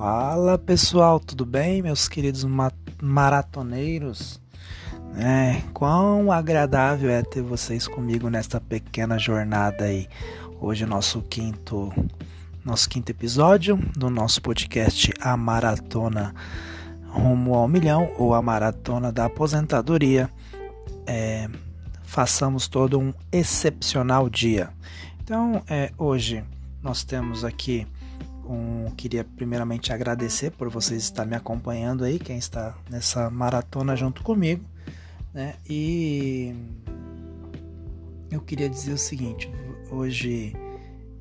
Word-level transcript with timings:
Fala 0.00 0.56
pessoal, 0.56 1.20
tudo 1.20 1.44
bem, 1.44 1.82
meus 1.82 2.08
queridos 2.08 2.42
ma 2.42 2.72
maratoneiros? 3.02 4.40
É, 5.14 5.60
quão 5.74 6.32
agradável 6.32 7.10
é 7.10 7.22
ter 7.22 7.42
vocês 7.42 7.86
comigo 7.86 8.30
nesta 8.30 8.58
pequena 8.58 9.18
jornada 9.18 9.84
aí. 9.84 10.08
Hoje 10.58 10.84
é 10.84 10.86
nosso 10.86 11.20
quinto, 11.20 11.92
nosso 12.64 12.88
quinto 12.88 13.10
episódio 13.10 13.76
do 13.94 14.08
nosso 14.08 14.40
podcast 14.40 15.12
A 15.20 15.36
Maratona 15.36 16.34
Rumo 17.08 17.52
ao 17.52 17.68
Milhão 17.68 18.10
ou 18.16 18.32
A 18.32 18.40
Maratona 18.40 19.12
da 19.12 19.26
Aposentadoria. 19.26 20.30
É, 21.06 21.46
façamos 22.04 22.68
todo 22.68 22.98
um 22.98 23.12
excepcional 23.30 24.30
dia. 24.30 24.70
Então, 25.22 25.62
é, 25.68 25.92
hoje 25.98 26.42
nós 26.82 27.04
temos 27.04 27.44
aqui 27.44 27.86
um, 28.50 28.90
queria 28.96 29.22
primeiramente 29.22 29.92
agradecer 29.92 30.50
por 30.50 30.68
vocês 30.68 31.04
estar 31.04 31.24
me 31.24 31.36
acompanhando 31.36 32.04
aí, 32.04 32.18
quem 32.18 32.36
está 32.36 32.76
nessa 32.90 33.30
maratona 33.30 33.94
junto 33.94 34.22
comigo, 34.24 34.64
né? 35.32 35.54
E 35.68 36.52
eu 38.30 38.40
queria 38.40 38.68
dizer 38.68 38.92
o 38.92 38.98
seguinte: 38.98 39.48
hoje 39.90 40.52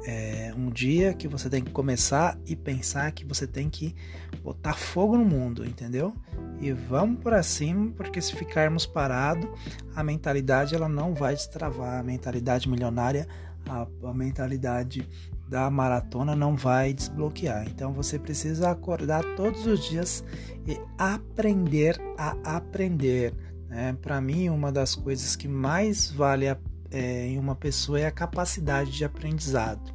é 0.05 0.51
um 0.57 0.69
dia 0.71 1.13
que 1.13 1.27
você 1.27 1.49
tem 1.49 1.63
que 1.63 1.71
começar 1.71 2.35
e 2.47 2.55
pensar 2.55 3.11
que 3.11 3.23
você 3.23 3.45
tem 3.45 3.69
que 3.69 3.95
botar 4.41 4.73
fogo 4.73 5.15
no 5.15 5.25
mundo, 5.25 5.63
entendeu? 5.63 6.15
E 6.59 6.71
vamos 6.71 7.21
para 7.21 7.43
cima, 7.43 7.91
porque 7.95 8.19
se 8.21 8.35
ficarmos 8.35 8.87
parados, 8.87 9.47
a 9.95 10.03
mentalidade 10.03 10.73
ela 10.73 10.89
não 10.89 11.13
vai 11.13 11.35
destravar, 11.35 11.99
a 11.99 12.03
mentalidade 12.03 12.67
milionária, 12.67 13.27
a, 13.67 13.87
a 14.03 14.13
mentalidade 14.13 15.07
da 15.49 15.67
maratona 15.67 16.35
não 16.35 16.55
vai 16.55 16.93
desbloquear. 16.93 17.67
Então 17.67 17.91
você 17.91 18.19
precisa 18.19 18.69
acordar 18.69 19.23
todos 19.35 19.65
os 19.65 19.83
dias 19.83 20.23
e 20.67 20.79
aprender 20.95 21.99
a 22.17 22.57
aprender. 22.57 23.33
Né? 23.67 23.97
Para 23.99 24.21
mim, 24.21 24.49
uma 24.49 24.71
das 24.71 24.93
coisas 24.93 25.35
que 25.35 25.47
mais 25.47 26.11
vale 26.11 26.47
a, 26.47 26.57
é, 26.91 27.27
em 27.27 27.39
uma 27.39 27.55
pessoa 27.55 27.99
é 27.99 28.05
a 28.05 28.11
capacidade 28.11 28.91
de 28.91 29.03
aprendizado. 29.03 29.91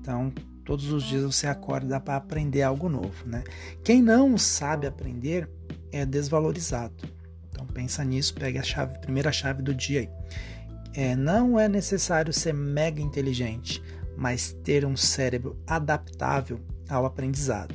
Então, 0.00 0.32
todos 0.64 0.92
os 0.92 1.02
dias 1.02 1.24
você 1.24 1.48
acorda 1.48 1.98
para 1.98 2.14
aprender 2.14 2.62
algo 2.62 2.88
novo. 2.88 3.26
Né? 3.26 3.42
Quem 3.82 4.00
não 4.00 4.38
sabe 4.38 4.86
aprender 4.86 5.50
é 5.90 6.06
desvalorizado. 6.06 6.94
Então 7.50 7.66
pensa 7.66 8.04
nisso, 8.04 8.34
pegue 8.34 8.58
a 8.58 8.62
chave, 8.62 9.00
primeira 9.00 9.32
chave 9.32 9.62
do 9.62 9.74
dia 9.74 10.00
aí. 10.00 10.10
É, 10.94 11.16
não 11.16 11.58
é 11.58 11.68
necessário 11.68 12.32
ser 12.32 12.54
mega 12.54 13.02
inteligente 13.02 13.82
mas 14.16 14.52
ter 14.64 14.84
um 14.84 14.96
cérebro 14.96 15.58
adaptável 15.66 16.60
ao 16.88 17.04
aprendizado. 17.04 17.74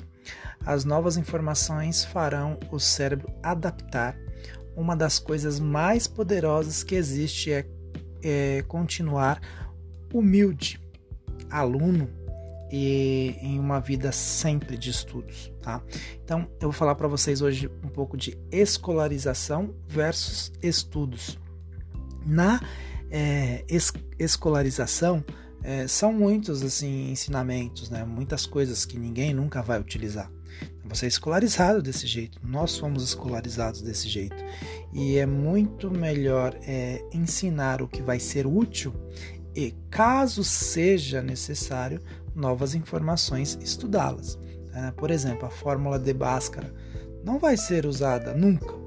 As 0.66 0.86
novas 0.86 1.17
informações 1.17 2.03
farão 2.03 2.59
o 2.72 2.80
cérebro 2.80 3.33
adaptar. 3.42 4.16
Uma 4.75 4.95
das 4.95 5.20
coisas 5.20 5.59
mais 5.59 6.08
poderosas 6.08 6.83
que 6.83 6.95
existe 6.95 7.52
é, 7.52 7.66
é 8.23 8.64
continuar 8.67 9.42
humilde, 10.14 10.80
aluno 11.50 12.09
e 12.72 13.36
em 13.42 13.59
uma 13.59 13.81
vida 13.81 14.11
sempre 14.14 14.78
de 14.78 14.89
estudos, 14.89 15.52
tá? 15.61 15.83
Então, 16.23 16.48
eu 16.53 16.70
vou 16.70 16.72
falar 16.72 16.95
para 16.95 17.08
vocês 17.08 17.42
hoje 17.42 17.70
um 17.83 17.89
pouco 17.89 18.16
de 18.16 18.38
escolarização 18.50 19.76
versus 19.88 20.53
estudos. 20.61 21.38
Na 22.26 22.61
é, 23.09 23.66
es 23.67 23.92
escolarização, 24.17 25.23
é, 25.64 25.88
são 25.88 26.12
muitos 26.12 26.64
assim 26.64 27.12
ensinamentos, 27.12 27.90
né? 27.90 28.04
muitas 28.04 28.45
coisas 28.45 28.86
que 28.86 28.98
ninguém 28.98 29.34
nunca 29.34 29.62
vai 29.62 29.80
utilizar. 29.80 30.31
Você 30.86 31.06
é 31.06 31.08
escolarizado 31.08 31.81
desse 31.81 32.06
jeito, 32.06 32.40
nós 32.44 32.72
somos 32.72 33.04
escolarizados 33.04 33.82
desse 33.82 34.10
jeito. 34.10 34.36
E 34.92 35.17
é 35.17 35.26
muito 35.26 35.89
melhor 35.89 36.54
é, 36.64 37.02
ensinar 37.14 37.82
o 37.82 37.88
que 37.88 38.02
vai 38.02 38.20
ser 38.20 38.45
útil 38.45 38.94
e, 39.55 39.73
caso 39.89 40.44
seja 40.44 41.22
necessário, 41.22 42.02
novas 42.36 42.76
informações, 42.76 43.58
estudá-las. 43.61 44.38
Né? 44.72 44.93
Por 44.98 45.11
exemplo, 45.11 45.45
a 45.45 45.49
fórmula 45.49 45.98
de 45.98 46.14
Bhaskara 46.14 46.73
não 47.23 47.39
vai 47.39 47.55
ser 47.55 47.86
usada 47.86 48.33
nunca 48.33 48.80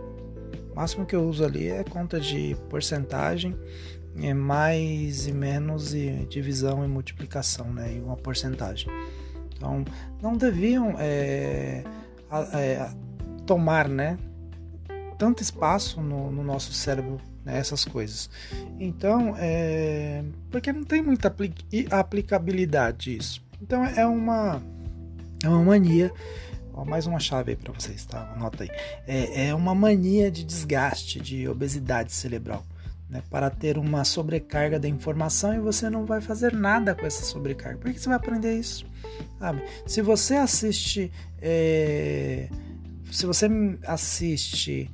O 0.73 0.77
máximo 0.77 1.05
que 1.07 1.17
eu 1.17 1.29
uso 1.29 1.45
ali 1.45 1.69
é 1.69 1.85
conta 1.85 2.21
de 2.21 2.57
porcentagem, 2.69 3.57
é 4.21 4.35
mais 4.35 5.27
e 5.27 5.33
menos 5.33 5.95
e 5.95 6.27
divisão 6.29 6.85
e 6.85 6.89
multiplicação, 6.89 7.73
né, 7.73 7.95
e 7.97 8.01
uma 8.01 8.17
porcentagem. 8.17 8.89
Então, 9.55 9.85
não 10.21 10.37
deviam 10.37 10.97
é, 10.99 11.85
é, 12.53 12.91
tomar, 13.47 13.89
né, 13.89 14.19
tanto 15.19 15.43
espaço 15.43 16.01
no, 16.01 16.31
no 16.31 16.43
nosso 16.43 16.73
cérebro 16.73 17.21
né, 17.47 17.57
essas 17.59 17.85
coisas. 17.85 18.29
Então, 18.81 19.37
é, 19.39 20.25
porque 20.51 20.73
não 20.73 20.83
tem 20.83 21.01
muita 21.01 21.33
aplicabilidade 21.93 23.17
isso. 23.17 23.41
Então 23.63 23.85
é 23.85 24.05
uma 24.05 24.61
é 25.43 25.49
uma 25.49 25.63
mania. 25.63 26.13
Ó, 26.75 26.85
mais 26.85 27.07
uma 27.07 27.21
chave 27.21 27.53
aí 27.53 27.57
para 27.57 27.73
vocês, 27.73 28.05
tá? 28.05 28.33
Anota 28.35 28.65
aí. 28.65 28.71
É, 29.07 29.47
é 29.49 29.55
uma 29.55 29.75
mania 29.75 30.31
de 30.31 30.45
desgaste, 30.45 31.21
de 31.21 31.49
obesidade 31.49 32.13
cerebral. 32.13 32.65
Né, 33.09 33.23
para 33.31 33.49
ter 33.49 33.79
uma 33.79 34.03
sobrecarga 34.05 34.81
da 34.81 34.89
informação 34.89 35.55
e 35.55 35.61
você 35.61 35.89
não 35.89 36.05
vai 36.05 36.21
fazer 36.21 36.53
nada 36.53 36.93
com 36.93 37.07
essa 37.07 37.25
sobrecarga. 37.25 37.79
Por 37.79 37.93
que 37.93 38.01
você 38.01 38.09
vai 38.09 38.17
aprender 38.17 38.59
isso? 38.59 38.85
Sabe? 39.39 39.63
Se 39.87 40.03
você 40.03 40.35
assiste. 40.35 41.13
É, 41.41 42.49
se 43.13 43.25
você 43.25 43.49
assiste 43.87 44.91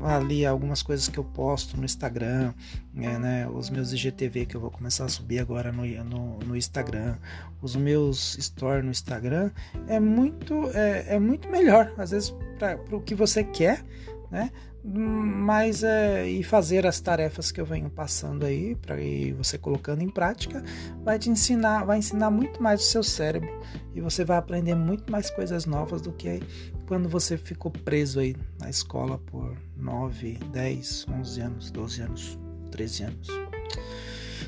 ali 0.00 0.44
algumas 0.44 0.82
coisas 0.82 1.08
que 1.08 1.18
eu 1.18 1.24
posto 1.24 1.76
no 1.76 1.84
Instagram, 1.84 2.52
é, 2.96 3.18
né, 3.18 3.48
os 3.48 3.70
meus 3.70 3.92
IGTV 3.92 4.46
que 4.46 4.54
eu 4.54 4.60
vou 4.60 4.70
começar 4.70 5.04
a 5.04 5.08
subir 5.08 5.38
agora 5.38 5.70
no, 5.70 5.84
no, 6.04 6.38
no 6.40 6.56
Instagram, 6.56 7.16
os 7.62 7.76
meus 7.76 8.36
stories 8.40 8.84
no 8.84 8.90
Instagram, 8.90 9.50
é 9.86 10.00
muito, 10.00 10.70
é, 10.74 11.14
é 11.14 11.18
muito 11.18 11.48
melhor, 11.48 11.92
às 11.96 12.10
vezes, 12.10 12.34
para 12.58 12.78
o 12.92 13.00
que 13.00 13.14
você 13.14 13.44
quer, 13.44 13.84
né? 14.30 14.50
Mas 14.84 15.82
é, 15.82 16.28
e 16.28 16.42
fazer 16.42 16.86
as 16.86 17.00
tarefas 17.00 17.50
que 17.50 17.58
eu 17.58 17.64
venho 17.64 17.88
passando 17.88 18.44
aí 18.44 18.74
para 18.76 18.96
você 19.36 19.56
colocando 19.56 20.02
em 20.02 20.10
prática 20.10 20.62
vai 21.02 21.18
te 21.18 21.30
ensinar 21.30 21.84
vai 21.84 21.98
ensinar 21.98 22.30
muito 22.30 22.62
mais 22.62 22.82
o 22.82 22.84
seu 22.84 23.02
cérebro 23.02 23.48
e 23.94 24.00
você 24.02 24.26
vai 24.26 24.36
aprender 24.36 24.74
muito 24.74 25.10
mais 25.10 25.30
coisas 25.30 25.64
novas 25.64 26.02
do 26.02 26.12
que 26.12 26.42
quando 26.86 27.08
você 27.08 27.38
ficou 27.38 27.70
preso 27.70 28.20
aí 28.20 28.36
na 28.60 28.68
escola 28.68 29.18
por 29.18 29.56
9, 29.76 30.38
10, 30.52 31.06
11 31.08 31.40
anos, 31.40 31.70
12 31.70 32.02
anos, 32.02 32.38
13 32.70 33.02
anos. 33.04 33.28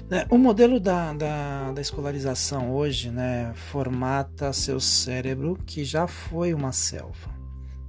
Né, 0.09 0.27
o 0.31 0.39
modelo 0.39 0.79
da, 0.79 1.13
da, 1.13 1.73
da, 1.73 1.81
escolarização 1.81 2.71
hoje 2.71 3.11
né, 3.11 3.53
formata 3.55 4.53
seu 4.53 4.79
cérebro 4.79 5.59
que 5.67 5.85
já 5.85 6.07
foi 6.07 6.55
uma 6.55 6.73
selva. 6.73 7.35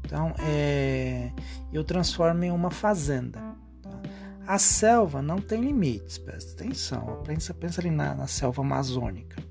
Então, 0.04 0.34
é, 0.40 1.27
eu 1.72 1.84
transformo 1.84 2.44
em 2.44 2.52
uma 2.52 2.72
fazenda. 2.72 3.40
Tá? 3.82 4.02
A 4.46 4.58
selva 4.58 5.22
não 5.22 5.40
tem 5.40 5.62
limites, 5.62 6.18
presta 6.18 6.54
atenção. 6.54 7.22
Pensa, 7.26 7.54
pensa 7.54 7.82
ali 7.82 7.92
na, 7.92 8.16
na 8.16 8.28
selva 8.28 8.62
amazônica. 8.62 9.42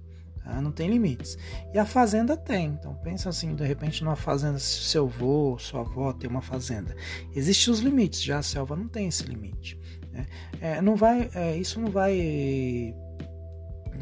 Tá? 0.42 0.60
Não 0.60 0.72
tem 0.72 0.88
limites. 0.88 1.36
E 1.74 1.78
a 1.78 1.84
fazenda 1.84 2.36
tem. 2.36 2.68
Então, 2.68 2.94
pensa 2.94 3.28
assim, 3.28 3.54
de 3.54 3.64
repente, 3.64 4.02
numa 4.02 4.16
fazenda, 4.16 4.58
se 4.58 4.84
seu 4.84 5.04
avô, 5.04 5.58
sua 5.58 5.80
avó 5.80 6.12
tem 6.12 6.30
uma 6.30 6.40
fazenda. 6.40 6.96
Existem 7.34 7.74
os 7.74 7.80
limites, 7.80 8.22
já 8.22 8.38
a 8.38 8.42
selva 8.42 8.74
não 8.74 8.88
tem 8.88 9.08
esse 9.08 9.24
limite. 9.24 9.78
Né? 10.10 10.26
É, 10.60 10.80
não 10.80 10.96
vai, 10.96 11.28
é, 11.34 11.56
isso 11.56 11.78
não 11.78 11.90
vai 11.90 12.94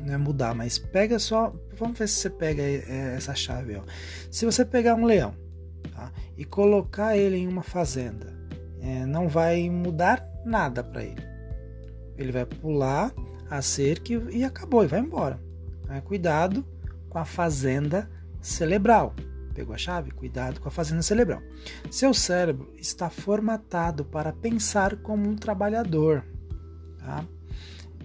né, 0.03 0.17
mudar, 0.17 0.55
mas 0.55 0.79
pega 0.79 1.19
só. 1.19 1.53
Vamos 1.77 1.99
ver 1.99 2.09
se 2.09 2.21
você 2.21 2.31
pega 2.31 2.63
é, 2.63 3.15
essa 3.17 3.35
chave. 3.35 3.75
Ó. 3.75 3.83
Se 4.31 4.47
você 4.47 4.65
pegar 4.65 4.95
um 4.95 5.05
leão 5.05 5.44
tá? 5.93 6.13
e 6.37 6.45
colocar 6.45 7.17
ele 7.17 7.37
em 7.37 7.49
uma 7.49 7.63
fazenda, 7.63 8.33
é, 8.81 9.07
não 9.07 9.29
vai 9.29 9.69
mudar 9.71 10.27
nada 10.45 10.83
para 10.83 11.03
ele. 11.03 11.23
Ele 12.17 12.33
vai 12.33 12.45
pular 12.45 13.13
a 13.51 13.61
cerca 13.63 14.13
e 14.31 14.45
acabou, 14.45 14.85
e 14.85 14.87
vai 14.87 15.01
embora. 15.01 15.41
É, 15.89 16.01
cuidado 16.01 16.65
com 17.09 17.19
a 17.19 17.25
fazenda 17.25 18.09
cerebral. 18.41 19.15
Pegou 19.55 19.75
a 19.75 19.79
chave? 19.79 20.11
Cuidado 20.11 20.61
com 20.61 20.69
a 20.69 20.71
fazenda 20.71 21.03
cerebral. 21.03 21.41
Seu 21.91 22.13
cérebro 22.13 22.73
está 22.77 23.09
formatado 23.09 24.05
para 24.05 24.33
pensar 24.33 24.97
como 24.97 25.29
um 25.29 25.37
trabalhador. 25.37 26.25
Tá? 26.99 27.25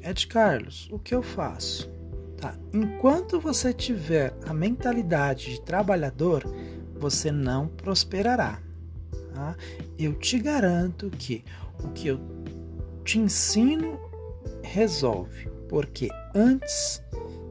Ed 0.02 0.28
Carlos, 0.28 0.88
o 0.92 1.00
que 1.00 1.14
eu 1.14 1.24
faço? 1.24 1.90
Tá? 2.38 2.56
Enquanto 2.72 3.40
você 3.40 3.74
tiver 3.74 4.34
a 4.46 4.54
mentalidade 4.54 5.56
de 5.56 5.62
trabalhador, 5.62 6.44
você 7.00 7.32
não 7.32 7.68
prosperará. 7.68 8.60
Tá? 9.34 9.56
Eu 9.98 10.14
te 10.14 10.38
garanto 10.38 11.10
que 11.10 11.44
o 11.84 11.90
que 11.90 12.08
eu 12.08 12.20
te 13.04 13.18
ensino 13.18 14.00
resolve, 14.62 15.50
porque 15.68 16.10
antes 16.36 17.02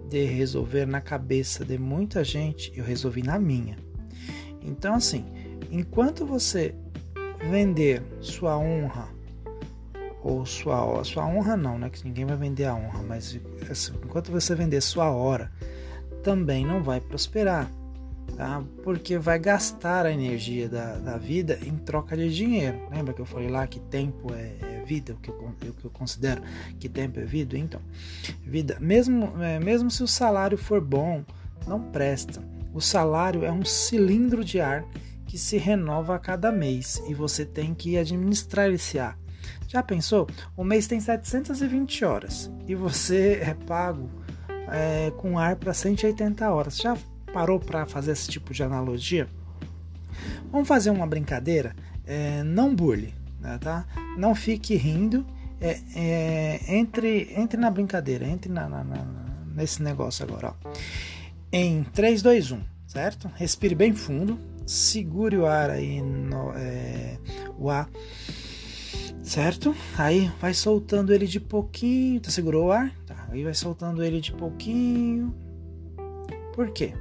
de 0.08 0.24
resolver 0.24 0.86
na 0.86 1.00
cabeça 1.00 1.64
de 1.64 1.78
muita 1.78 2.22
gente, 2.22 2.72
eu 2.76 2.84
resolvi 2.84 3.22
na 3.22 3.38
minha. 3.38 3.76
Então, 4.62 4.94
assim, 4.94 5.24
enquanto 5.70 6.26
você 6.26 6.74
vender 7.50 8.02
sua 8.20 8.58
honra 8.58 9.08
ou 10.22 10.44
sua 10.44 11.04
sua 11.04 11.26
honra 11.26 11.56
não, 11.56 11.78
né? 11.78 11.88
Que 11.90 12.04
ninguém 12.04 12.24
vai 12.24 12.36
vender 12.36 12.64
a 12.64 12.74
honra, 12.74 13.02
mas 13.02 13.38
assim, 13.70 13.92
enquanto 14.04 14.30
você 14.30 14.54
vender 14.54 14.80
sua 14.80 15.10
hora, 15.10 15.50
também 16.22 16.66
não 16.66 16.82
vai 16.82 17.00
prosperar, 17.00 17.70
tá? 18.36 18.62
Porque 18.82 19.18
vai 19.18 19.38
gastar 19.38 20.06
a 20.06 20.12
energia 20.12 20.68
da, 20.68 20.96
da 20.98 21.16
vida 21.16 21.58
em 21.64 21.76
troca 21.76 22.16
de 22.16 22.34
dinheiro. 22.34 22.78
Lembra 22.90 23.12
que 23.12 23.20
eu 23.20 23.26
falei 23.26 23.48
lá 23.48 23.66
que 23.66 23.80
tempo 23.80 24.32
é, 24.32 24.54
é 24.62 24.84
vida, 24.86 25.12
o 25.12 25.16
que, 25.16 25.30
eu, 25.30 25.54
eu 25.84 25.90
considero 25.90 26.42
que 26.78 26.88
tempo 26.88 27.20
é 27.20 27.24
vida? 27.24 27.56
Então, 27.58 27.80
vida, 28.42 28.78
mesmo, 28.80 29.42
é, 29.42 29.58
mesmo 29.58 29.90
se 29.90 30.02
o 30.02 30.08
salário 30.08 30.56
for 30.56 30.80
bom, 30.80 31.24
não 31.66 31.80
presta. 31.80 32.42
O 32.72 32.80
salário 32.80 33.44
é 33.44 33.50
um 33.50 33.64
cilindro 33.64 34.44
de 34.44 34.60
ar 34.60 34.84
que 35.26 35.36
se 35.36 35.58
renova 35.58 36.14
a 36.14 36.18
cada 36.18 36.50
mês 36.50 37.02
e 37.06 37.14
você 37.14 37.44
tem 37.44 37.74
que 37.74 37.98
administrar 37.98 38.70
esse 38.70 38.98
ar. 38.98 39.18
Já 39.66 39.82
pensou? 39.82 40.26
O 40.56 40.64
mês 40.64 40.86
tem 40.86 40.98
720 40.98 42.04
horas 42.04 42.50
e 42.66 42.74
você 42.74 43.40
é 43.42 43.54
pago 43.54 44.08
é, 44.70 45.10
com 45.18 45.38
ar 45.38 45.56
para 45.56 45.74
180 45.74 46.50
horas. 46.50 46.78
Já 46.78 46.96
parou 47.38 47.60
para 47.60 47.86
fazer 47.86 48.10
esse 48.10 48.28
tipo 48.28 48.52
de 48.52 48.64
analogia? 48.64 49.28
Vamos 50.50 50.66
fazer 50.66 50.90
uma 50.90 51.06
brincadeira? 51.06 51.72
É, 52.04 52.42
não 52.42 52.74
burle, 52.74 53.14
né, 53.40 53.56
tá? 53.58 53.86
Não 54.16 54.34
fique 54.34 54.74
rindo. 54.74 55.24
É, 55.60 55.78
é, 55.94 56.74
entre, 56.74 57.32
entre 57.36 57.60
na 57.60 57.70
brincadeira, 57.70 58.26
entre 58.26 58.50
na, 58.52 58.68
na, 58.68 58.82
na, 58.82 59.04
nesse 59.54 59.80
negócio 59.84 60.24
agora. 60.24 60.52
Ó. 60.64 60.70
Em 61.52 61.84
3, 61.84 62.22
2, 62.22 62.50
1, 62.50 62.60
certo? 62.88 63.30
Respire 63.36 63.76
bem 63.76 63.94
fundo, 63.94 64.36
segure 64.66 65.36
o 65.36 65.46
ar 65.46 65.70
aí, 65.70 66.02
no, 66.02 66.52
é, 66.56 67.18
o 67.56 67.70
ar 67.70 67.88
certo? 69.22 69.76
Aí 69.96 70.28
vai 70.40 70.54
soltando 70.54 71.12
ele 71.14 71.26
de 71.26 71.38
pouquinho. 71.38 72.20
Tá 72.20 72.30
segurou 72.30 72.66
o 72.66 72.72
ar? 72.72 72.92
Tá. 73.06 73.28
Aí 73.30 73.44
vai 73.44 73.54
soltando 73.54 74.02
ele 74.02 74.20
de 74.20 74.32
pouquinho. 74.32 75.34
Por 76.54 76.70
quê? 76.70 76.94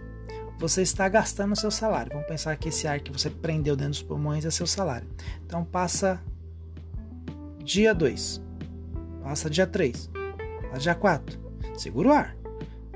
Você 0.60 0.82
está 0.82 1.08
gastando 1.08 1.54
o 1.54 1.56
seu 1.56 1.70
salário. 1.70 2.12
Vamos 2.12 2.28
pensar 2.28 2.56
que 2.58 2.70
esse 2.70 2.88
ar 2.88 3.00
que 3.00 3.12
você 3.12 3.30
prendeu 3.30 3.76
dentro 3.76 3.92
dos 3.92 4.02
pulmões 4.02 4.46
é 4.46 4.50
seu 4.50 4.66
salário. 4.66 5.08
Então 5.46 5.64
passa 5.64 6.22
dia 7.64 7.94
2. 7.94 8.42
Passa 9.24 9.50
dia 9.50 9.68
3. 9.68 10.10
Passa 10.70 10.80
dia 10.80 10.96
4. 10.96 11.40
Segura 11.78 12.10
o 12.10 12.12
ar. 12.12 12.38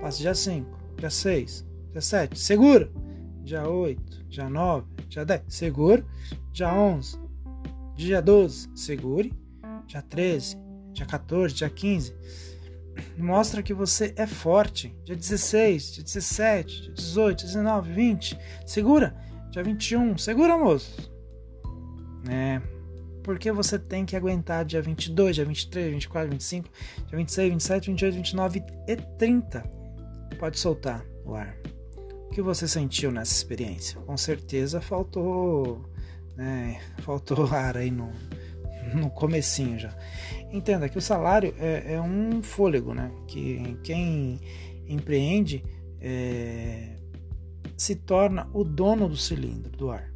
Passa 0.01 0.17
dia 0.17 0.33
5. 0.33 0.67
Dia 0.97 1.09
6. 1.09 1.65
Dia 1.91 2.01
7. 2.01 2.39
Segura. 2.39 2.91
Dia 3.43 3.67
8. 3.67 4.25
Dia 4.27 4.49
9. 4.49 4.87
Dia 5.07 5.25
10. 5.25 5.43
Segura. 5.47 6.05
Dia 6.51 6.73
11 6.73 7.19
Dia 7.95 8.19
12, 8.21 8.69
segure. 8.73 9.31
Dia 9.85 10.01
13, 10.01 10.57
dia 10.93 11.05
14, 11.05 11.53
dia 11.53 11.69
15. 11.69 12.15
Mostra 13.17 13.63
que 13.63 13.73
você 13.73 14.13
é 14.15 14.25
forte. 14.25 14.95
Dia 15.03 15.15
16, 15.15 15.93
dia 15.93 16.03
17, 16.03 16.81
dia 16.81 16.93
18, 16.93 17.37
dia 17.37 17.47
19, 17.47 17.93
20. 17.93 18.39
Segura. 18.65 19.15
Dia 19.51 19.63
21, 19.63 20.17
segura, 20.17 20.57
moço. 20.57 21.11
É. 22.29 22.61
Porque 23.23 23.51
você 23.51 23.77
tem 23.77 24.05
que 24.05 24.15
aguentar 24.15 24.65
dia 24.65 24.81
22, 24.81 25.35
dia 25.35 25.45
23, 25.45 25.93
24, 25.93 26.31
25, 26.31 26.69
dia 27.07 27.17
26, 27.17 27.49
27, 27.51 27.91
28, 27.91 28.15
29 28.15 28.63
e 28.87 28.95
30. 28.95 29.63
Pode 30.39 30.59
soltar 30.59 31.05
o 31.25 31.35
ar. 31.35 31.55
O 32.27 32.33
que 32.33 32.41
você 32.41 32.67
sentiu 32.67 33.11
nessa 33.11 33.33
experiência? 33.33 33.99
Com 34.01 34.17
certeza 34.17 34.81
faltou 34.81 35.91
né? 36.35 36.79
Faltou 36.99 37.45
ar 37.53 37.77
aí 37.77 37.91
no, 37.91 38.11
no 38.93 39.09
comecinho 39.09 39.79
já. 39.79 39.95
Entenda 40.51 40.89
que 40.89 40.97
o 40.97 41.01
salário 41.01 41.53
é, 41.57 41.93
é 41.95 42.01
um 42.01 42.41
fôlego, 42.41 42.93
né? 42.93 43.11
Que 43.27 43.77
quem 43.83 44.39
empreende 44.87 45.63
é, 45.99 46.95
se 47.77 47.95
torna 47.95 48.47
o 48.53 48.63
dono 48.63 49.07
do 49.07 49.17
cilindro 49.17 49.71
do 49.71 49.89
ar 49.89 50.11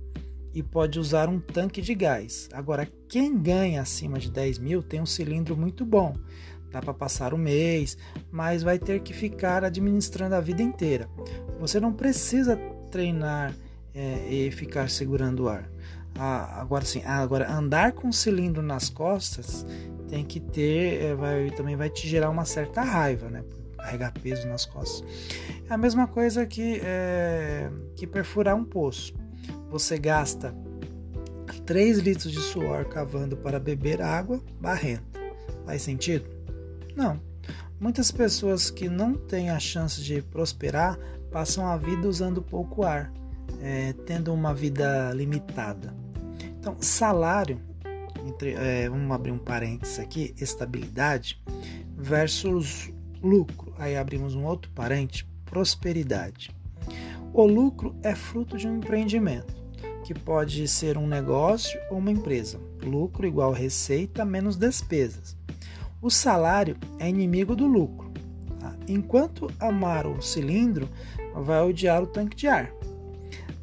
e 0.54 0.64
pode 0.64 1.00
usar 1.00 1.28
um 1.28 1.40
tanque 1.40 1.82
de 1.82 1.94
gás. 1.94 2.48
Agora, 2.54 2.88
quem 3.10 3.38
ganha 3.38 3.82
acima 3.82 4.18
de 4.18 4.32
10 4.32 4.60
mil 4.60 4.82
tem 4.82 5.02
um 5.02 5.06
cilindro 5.06 5.58
muito 5.58 5.86
bom. 5.86 6.16
Dá 6.72 6.82
para 6.82 6.94
passar 6.94 7.34
o 7.34 7.38
mês, 7.38 7.98
mas 8.32 8.64
vai 8.64 8.80
ter 8.80 9.02
que 9.02 9.14
ficar 9.14 9.66
administrando 9.66 10.36
a 10.36 10.40
vida 10.40 10.62
inteira. 10.62 11.10
Você 11.60 11.80
não 11.80 11.92
precisa 11.92 12.56
treinar 12.90 13.54
é, 13.94 14.28
e 14.30 14.52
ficar 14.52 14.90
segurando 14.90 15.44
o 15.44 15.50
ar. 15.50 15.70
Ah, 16.18 16.62
agora 16.62 16.86
sim, 16.86 17.02
ah, 17.06 17.20
agora 17.20 17.52
andar 17.52 17.92
com 17.92 18.12
cilindro 18.12 18.62
nas 18.62 18.90
costas 18.90 19.66
tem 20.08 20.24
que 20.24 20.40
ter, 20.40 21.04
é, 21.04 21.16
vai, 21.16 21.52
também 21.52 21.76
vai 21.76 21.90
te 21.90 22.08
gerar 22.08 22.30
uma 22.30 22.46
certa 22.46 22.82
raiva, 22.82 23.30
né? 23.30 23.44
Carregar 23.78 24.14
peso 24.14 24.48
nas 24.48 24.66
costas. 24.66 25.04
É 25.70 25.74
a 25.74 25.78
mesma 25.78 26.08
coisa 26.08 26.46
que, 26.46 26.82
é, 26.84 27.70
que 27.96 28.08
perfurar 28.08 28.56
um 28.56 28.64
poço. 28.64 29.14
Você 29.70 29.98
gasta 29.98 30.56
3 31.66 32.00
litros 32.00 32.32
de 32.32 32.40
suor 32.40 32.86
cavando 32.86 33.36
para 33.36 33.60
beber 33.60 34.02
água 34.02 34.42
barrenta. 34.60 35.20
Faz 35.66 35.82
sentido? 35.82 36.30
Não. 36.96 37.20
Muitas 37.80 38.10
pessoas 38.12 38.70
que 38.72 38.88
não 38.88 39.16
têm 39.16 39.50
a 39.50 39.60
chance 39.60 40.02
de 40.02 40.22
prosperar 40.22 40.98
passam 41.32 41.68
a 41.68 41.76
vida 41.76 42.08
usando 42.08 42.42
pouco 42.42 42.84
ar, 42.84 43.12
é, 43.62 43.94
tendo 44.06 44.34
uma 44.34 44.54
vida 44.54 45.12
limitada. 45.14 46.05
Então, 46.66 46.78
salário, 46.82 47.62
entre, 48.26 48.56
é, 48.56 48.90
vamos 48.90 49.12
abrir 49.12 49.30
um 49.30 49.38
parênteses 49.38 50.00
aqui, 50.00 50.34
estabilidade 50.36 51.40
versus 51.96 52.92
lucro. 53.22 53.72
Aí 53.78 53.96
abrimos 53.96 54.34
um 54.34 54.44
outro 54.46 54.72
parênteses, 54.72 55.28
prosperidade. 55.46 56.50
O 57.32 57.46
lucro 57.46 57.96
é 58.02 58.16
fruto 58.16 58.58
de 58.58 58.68
um 58.68 58.78
empreendimento, 58.78 59.54
que 60.04 60.12
pode 60.12 60.68
ser 60.68 60.98
um 60.98 61.06
negócio 61.06 61.80
ou 61.92 62.00
uma 62.00 62.10
empresa. 62.10 62.60
Lucro 62.82 63.28
igual 63.28 63.52
receita 63.52 64.26
menos 64.26 64.56
despesas. 64.56 65.38
O 66.02 66.10
salário 66.10 66.78
é 66.98 67.08
inimigo 67.08 67.56
do 67.56 67.68
lucro. 67.68 68.12
Tá? 68.60 68.76
Enquanto 68.88 69.52
amar 69.60 70.08
o 70.08 70.20
cilindro, 70.20 70.90
vai 71.36 71.62
odiar 71.62 72.02
o 72.02 72.08
tanque 72.08 72.36
de 72.36 72.48
ar. 72.48 72.74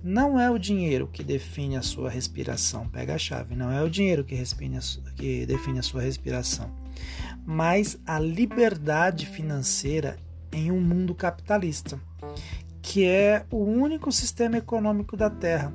Não 0.02 0.38
é 0.38 0.50
o 0.50 0.59
dinheiro 0.59 1.06
que 1.06 1.23
define 1.23 1.76
a 1.76 1.82
sua 1.82 2.11
respiração. 2.11 2.88
Pega 2.88 3.14
a 3.14 3.18
chave. 3.18 3.54
Não 3.54 3.71
é 3.71 3.82
o 3.82 3.90
dinheiro 3.90 4.25
que, 4.25 4.37
que 5.16 5.47
define 5.47 5.78
a 5.78 5.82
sua 5.82 6.02
respiração, 6.02 6.73
mas 7.44 7.99
a 8.06 8.18
liberdade 8.18 9.26
financeira 9.26 10.16
em 10.52 10.71
um 10.71 10.80
mundo 10.80 11.14
capitalista, 11.14 11.99
que 12.82 13.06
é 13.06 13.47
o 13.50 13.59
único 13.59 14.12
sistema 14.12 14.59
econômico 14.59 15.16
da 15.16 15.30
Terra 15.30 15.73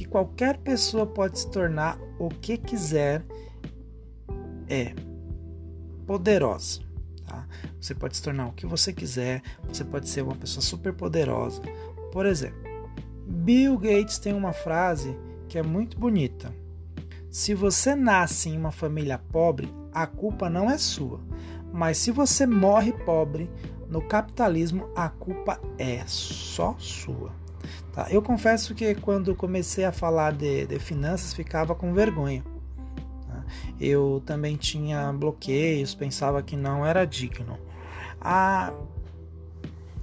que 0.00 0.06
qualquer 0.06 0.56
pessoa 0.56 1.06
pode 1.06 1.40
se 1.40 1.50
tornar 1.50 1.98
o 2.18 2.30
que 2.30 2.56
quiser 2.56 3.22
é 4.66 4.94
poderosa. 6.06 6.80
Tá? 7.26 7.46
Você 7.78 7.94
pode 7.94 8.16
se 8.16 8.22
tornar 8.22 8.46
o 8.46 8.52
que 8.52 8.64
você 8.64 8.94
quiser, 8.94 9.42
você 9.68 9.84
pode 9.84 10.08
ser 10.08 10.22
uma 10.22 10.34
pessoa 10.34 10.62
super 10.62 10.94
poderosa. 10.94 11.60
Por 12.12 12.24
exemplo, 12.24 12.69
Bill 13.30 13.78
Gates 13.78 14.18
tem 14.18 14.34
uma 14.34 14.52
frase 14.52 15.16
que 15.48 15.56
é 15.56 15.62
muito 15.62 15.96
bonita. 15.96 16.52
Se 17.30 17.54
você 17.54 17.94
nasce 17.94 18.48
em 18.48 18.58
uma 18.58 18.72
família 18.72 19.18
pobre, 19.18 19.72
a 19.94 20.04
culpa 20.04 20.50
não 20.50 20.68
é 20.68 20.76
sua. 20.76 21.20
Mas 21.72 21.96
se 21.98 22.10
você 22.10 22.44
morre 22.44 22.92
pobre 22.92 23.48
no 23.88 24.02
capitalismo, 24.02 24.88
a 24.96 25.08
culpa 25.08 25.60
é 25.78 26.02
só 26.06 26.74
sua. 26.76 27.30
Tá? 27.92 28.08
Eu 28.10 28.20
confesso 28.20 28.74
que 28.74 28.96
quando 28.96 29.34
comecei 29.36 29.84
a 29.84 29.92
falar 29.92 30.32
de, 30.32 30.66
de 30.66 30.80
finanças, 30.80 31.32
ficava 31.32 31.72
com 31.72 31.92
vergonha. 31.92 32.44
Tá? 33.28 33.44
Eu 33.80 34.20
também 34.26 34.56
tinha 34.56 35.12
bloqueios, 35.12 35.94
pensava 35.94 36.42
que 36.42 36.56
não 36.56 36.84
era 36.84 37.04
digno. 37.04 37.56
Ah, 38.20 38.72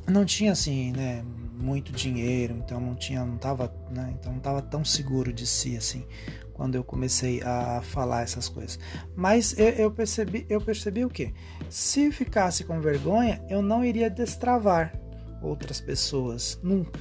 não 0.07 0.23
tinha 0.23 0.53
assim, 0.53 0.93
né? 0.93 1.25
Muito 1.57 1.91
dinheiro, 1.91 2.55
então 2.55 2.79
não 2.79 2.95
tinha, 2.95 3.25
não 3.25 3.37
tava, 3.37 3.73
né, 3.89 4.13
então 4.19 4.31
não 4.31 4.39
tava 4.39 4.61
tão 4.61 4.85
seguro 4.85 5.33
de 5.33 5.45
si 5.45 5.75
assim 5.75 6.05
quando 6.53 6.73
eu 6.73 6.83
comecei 6.83 7.41
a 7.43 7.81
falar 7.83 8.23
essas 8.23 8.49
coisas. 8.49 8.79
Mas 9.15 9.57
eu, 9.59 9.67
eu 9.69 9.91
percebi, 9.91 10.45
eu 10.49 10.59
percebi 10.59 11.05
o 11.05 11.09
que? 11.09 11.31
Se 11.69 12.11
ficasse 12.11 12.63
com 12.63 12.81
vergonha, 12.81 13.39
eu 13.47 13.61
não 13.61 13.85
iria 13.85 14.09
destravar 14.09 14.99
outras 15.39 15.79
pessoas 15.79 16.59
nunca. 16.63 16.99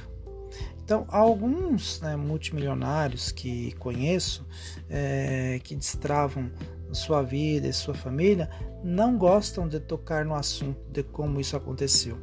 Então, 0.83 1.05
alguns 1.09 1.99
né, 1.99 2.15
multimilionários 2.15 3.31
que 3.31 3.73
conheço 3.73 4.47
é, 4.89 5.59
que 5.63 5.75
destravam 5.75 6.49
sua 6.93 7.21
vida 7.21 7.67
e 7.67 7.73
sua 7.73 7.93
família 7.93 8.49
não 8.83 9.17
gostam 9.17 9.67
de 9.67 9.79
tocar 9.79 10.23
no 10.23 10.33
assunto 10.33 10.79
de 10.89 11.03
como 11.03 11.41
isso 11.41 11.57
aconteceu. 11.57 12.17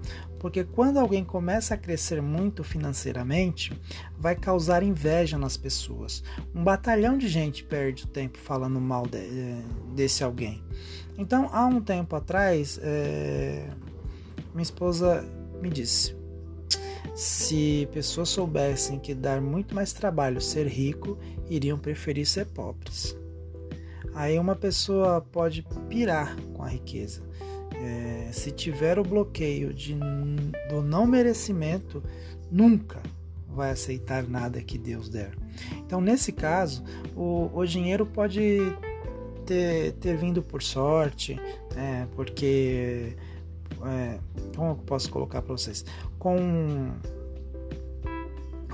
Porque 0.44 0.62
quando 0.62 0.98
alguém 0.98 1.24
começa 1.24 1.72
a 1.72 1.78
crescer 1.78 2.20
muito 2.20 2.62
financeiramente, 2.62 3.72
vai 4.14 4.36
causar 4.36 4.82
inveja 4.82 5.38
nas 5.38 5.56
pessoas. 5.56 6.22
Um 6.54 6.62
batalhão 6.62 7.16
de 7.16 7.28
gente 7.28 7.64
perde 7.64 8.04
o 8.04 8.08
tempo 8.08 8.36
falando 8.36 8.78
mal 8.78 9.06
de, 9.06 9.16
eh, 9.16 9.62
desse 9.94 10.22
alguém. 10.22 10.62
Então, 11.16 11.48
há 11.50 11.64
um 11.64 11.80
tempo 11.80 12.14
atrás, 12.14 12.78
é, 12.82 13.70
minha 14.52 14.62
esposa 14.62 15.24
me 15.62 15.70
disse: 15.70 16.14
se 17.14 17.88
pessoas 17.90 18.28
soubessem 18.28 18.98
que 18.98 19.14
dar 19.14 19.40
muito 19.40 19.74
mais 19.74 19.94
trabalho 19.94 20.42
ser 20.42 20.66
rico, 20.66 21.16
iriam 21.48 21.78
preferir 21.78 22.26
ser 22.26 22.44
pobres. 22.44 23.16
Aí 24.14 24.38
uma 24.38 24.54
pessoa 24.54 25.22
pode 25.22 25.66
pirar 25.88 26.36
com 26.52 26.62
a 26.62 26.68
riqueza. 26.68 27.22
É, 27.74 28.30
se 28.32 28.50
tiver 28.50 28.98
o 28.98 29.02
bloqueio 29.02 29.72
de, 29.72 29.94
do 30.68 30.82
não 30.82 31.06
merecimento, 31.06 32.02
nunca 32.50 33.02
vai 33.48 33.70
aceitar 33.70 34.22
nada 34.24 34.60
que 34.62 34.76
Deus 34.76 35.08
der. 35.08 35.32
Então, 35.78 36.00
nesse 36.00 36.32
caso, 36.32 36.82
o, 37.16 37.50
o 37.52 37.64
dinheiro 37.64 38.04
pode 38.04 38.58
ter, 39.46 39.92
ter 39.94 40.16
vindo 40.16 40.42
por 40.42 40.62
sorte, 40.62 41.38
é, 41.76 42.06
porque. 42.14 43.16
É, 43.86 44.18
como 44.56 44.70
eu 44.70 44.76
posso 44.76 45.10
colocar 45.10 45.42
para 45.42 45.52
vocês? 45.52 45.84
Com, 46.18 46.90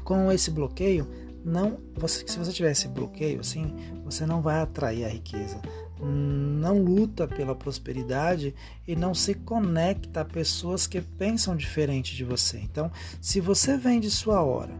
com 0.05 0.31
esse 0.31 0.51
bloqueio, 0.51 1.07
não 1.45 1.79
você, 1.95 2.25
se 2.27 2.39
você 2.39 2.53
tiver 2.53 2.71
esse 2.71 2.87
bloqueio 2.87 3.41
assim, 3.41 3.75
você 4.05 4.25
não 4.25 4.41
vai 4.41 4.61
atrair 4.61 5.05
a 5.05 5.09
riqueza. 5.09 5.61
Não 6.03 6.83
luta 6.83 7.29
pela 7.29 7.55
prosperidade 7.55 8.55
e 8.87 8.97
não 8.97 9.15
se 9.15 9.35
conecta 9.35 10.23
a 10.23 10.25
pessoas 10.25 10.87
que 10.87 11.01
pensam 11.01 11.57
diferente 11.57 12.17
de 12.17 12.25
você. 12.25 12.59
Então, 12.59 12.91
se 13.21 13.41
você 13.41 13.77
vende 13.77 14.11
sua 14.11 14.43
hora, 14.43 14.73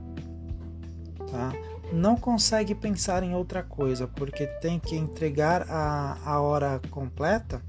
tá? 1.31 1.53
não 1.93 2.17
consegue 2.17 2.75
pensar 2.75 3.23
em 3.23 3.35
outra 3.35 3.63
coisa 3.63 4.07
porque 4.07 4.47
tem 4.47 4.79
que 4.79 4.97
entregar 4.97 5.67
a, 5.69 6.19
a 6.25 6.41
hora 6.41 6.81
completa, 6.91 7.61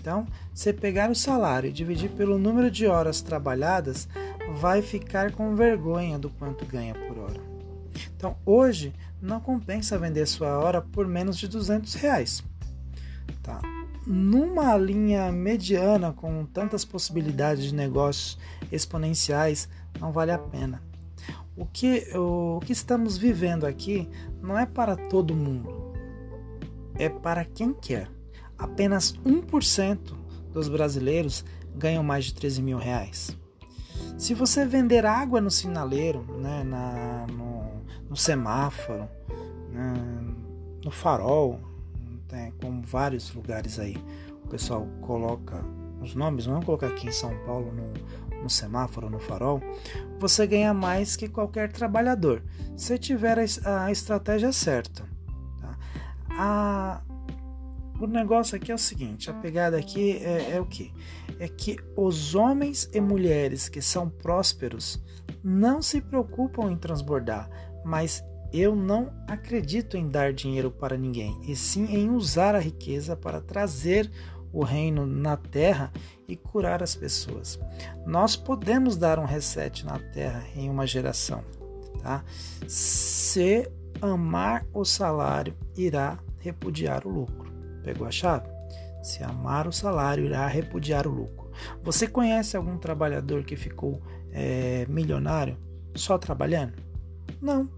então, 0.00 0.26
se 0.54 0.72
pegar 0.72 1.10
o 1.10 1.14
salário 1.14 1.68
e 1.68 1.72
dividir 1.72 2.10
pelo 2.10 2.38
número 2.38 2.70
de 2.70 2.86
horas 2.86 3.20
trabalhadas, 3.20 4.08
vai 4.54 4.80
ficar 4.80 5.32
com 5.32 5.56
vergonha 5.56 6.18
do 6.18 6.30
quanto 6.30 6.64
ganha 6.64 6.94
por 6.94 7.18
hora. 7.18 7.40
Então, 8.16 8.36
hoje 8.46 8.94
não 9.20 9.40
compensa 9.40 9.98
vender 9.98 10.26
sua 10.26 10.56
hora 10.58 10.80
por 10.80 11.06
menos 11.06 11.36
de 11.36 11.48
200 11.48 11.94
reais. 11.94 12.44
Tá? 13.48 13.62
Numa 14.06 14.76
linha 14.76 15.32
mediana 15.32 16.12
com 16.12 16.44
tantas 16.44 16.84
possibilidades 16.84 17.64
de 17.64 17.74
negócios 17.74 18.38
exponenciais, 18.70 19.70
não 19.98 20.12
vale 20.12 20.32
a 20.32 20.38
pena. 20.38 20.82
O 21.56 21.64
que, 21.64 22.14
o 22.14 22.60
que 22.60 22.72
estamos 22.72 23.16
vivendo 23.16 23.64
aqui 23.64 24.06
não 24.42 24.58
é 24.58 24.66
para 24.66 24.96
todo 24.96 25.34
mundo, 25.34 25.94
é 26.96 27.08
para 27.08 27.42
quem 27.42 27.72
quer. 27.72 28.10
Apenas 28.58 29.14
1% 29.24 30.14
dos 30.52 30.68
brasileiros 30.68 31.42
ganham 31.74 32.02
mais 32.02 32.26
de 32.26 32.34
13 32.34 32.60
mil 32.60 32.76
reais. 32.76 33.34
Se 34.18 34.34
você 34.34 34.66
vender 34.66 35.06
água 35.06 35.40
no 35.40 35.50
sinaleiro, 35.50 36.22
né, 36.38 36.62
na, 36.64 37.26
no, 37.32 37.82
no 38.10 38.16
semáforo, 38.16 39.08
né, 39.72 39.94
no 40.84 40.90
farol, 40.90 41.67
né, 42.30 42.52
como 42.60 42.82
vários 42.82 43.32
lugares 43.34 43.78
aí, 43.78 43.96
o 44.44 44.48
pessoal 44.48 44.86
coloca 45.00 45.64
os 46.00 46.14
nomes, 46.14 46.46
vamos 46.46 46.64
colocar 46.64 46.88
aqui 46.88 47.08
em 47.08 47.12
São 47.12 47.36
Paulo 47.44 47.72
no, 47.72 48.42
no 48.42 48.50
semáforo, 48.50 49.10
no 49.10 49.18
farol, 49.18 49.60
você 50.18 50.46
ganha 50.46 50.72
mais 50.72 51.16
que 51.16 51.28
qualquer 51.28 51.72
trabalhador, 51.72 52.42
se 52.76 52.98
tiver 52.98 53.38
a, 53.38 53.84
a 53.84 53.90
estratégia 53.90 54.52
certa. 54.52 55.04
Tá? 55.60 55.78
A, 56.30 57.02
o 58.00 58.06
negócio 58.06 58.56
aqui 58.56 58.70
é 58.70 58.74
o 58.74 58.78
seguinte: 58.78 59.30
a 59.30 59.34
pegada 59.34 59.76
aqui 59.76 60.12
é, 60.18 60.52
é 60.52 60.60
o 60.60 60.66
que? 60.66 60.92
É 61.38 61.48
que 61.48 61.76
os 61.96 62.34
homens 62.34 62.88
e 62.92 63.00
mulheres 63.00 63.68
que 63.68 63.82
são 63.82 64.08
prósperos 64.08 65.02
não 65.42 65.82
se 65.82 66.00
preocupam 66.00 66.70
em 66.70 66.76
transbordar, 66.76 67.50
mas 67.84 68.22
eu 68.52 68.74
não 68.74 69.12
acredito 69.26 69.96
em 69.96 70.08
dar 70.08 70.32
dinheiro 70.32 70.70
para 70.70 70.96
ninguém, 70.96 71.38
e 71.42 71.54
sim 71.54 71.84
em 71.86 72.10
usar 72.10 72.54
a 72.54 72.60
riqueza 72.60 73.16
para 73.16 73.40
trazer 73.40 74.10
o 74.52 74.64
reino 74.64 75.06
na 75.06 75.36
terra 75.36 75.92
e 76.26 76.36
curar 76.36 76.82
as 76.82 76.94
pessoas. 76.94 77.58
Nós 78.06 78.36
podemos 78.36 78.96
dar 78.96 79.18
um 79.18 79.24
reset 79.24 79.84
na 79.84 79.98
terra 79.98 80.42
em 80.56 80.70
uma 80.70 80.86
geração, 80.86 81.44
tá? 82.02 82.24
Se 82.66 83.70
amar 84.00 84.66
o 84.72 84.84
salário, 84.84 85.54
irá 85.76 86.18
repudiar 86.38 87.06
o 87.06 87.10
lucro. 87.10 87.52
Pegou 87.82 88.06
a 88.06 88.10
chave? 88.10 88.48
Se 89.02 89.22
amar 89.22 89.66
o 89.66 89.72
salário, 89.72 90.24
irá 90.24 90.46
repudiar 90.46 91.06
o 91.06 91.10
lucro. 91.10 91.50
Você 91.82 92.06
conhece 92.06 92.56
algum 92.56 92.78
trabalhador 92.78 93.44
que 93.44 93.56
ficou 93.56 94.02
é, 94.30 94.86
milionário 94.88 95.56
só 95.94 96.18
trabalhando? 96.18 96.74
Não. 97.40 97.68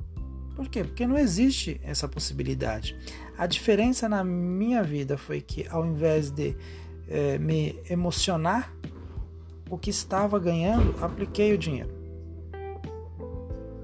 Por 0.54 0.68
quê? 0.68 0.84
Porque 0.84 1.06
não 1.06 1.16
existe 1.16 1.80
essa 1.84 2.06
possibilidade. 2.08 2.96
A 3.38 3.46
diferença 3.46 4.08
na 4.08 4.22
minha 4.22 4.82
vida 4.82 5.16
foi 5.16 5.40
que, 5.40 5.66
ao 5.68 5.86
invés 5.86 6.30
de 6.30 6.56
é, 7.08 7.38
me 7.38 7.78
emocionar 7.88 8.72
o 9.70 9.78
que 9.78 9.90
estava 9.90 10.38
ganhando, 10.38 10.94
apliquei 11.02 11.54
o 11.54 11.58
dinheiro. 11.58 11.90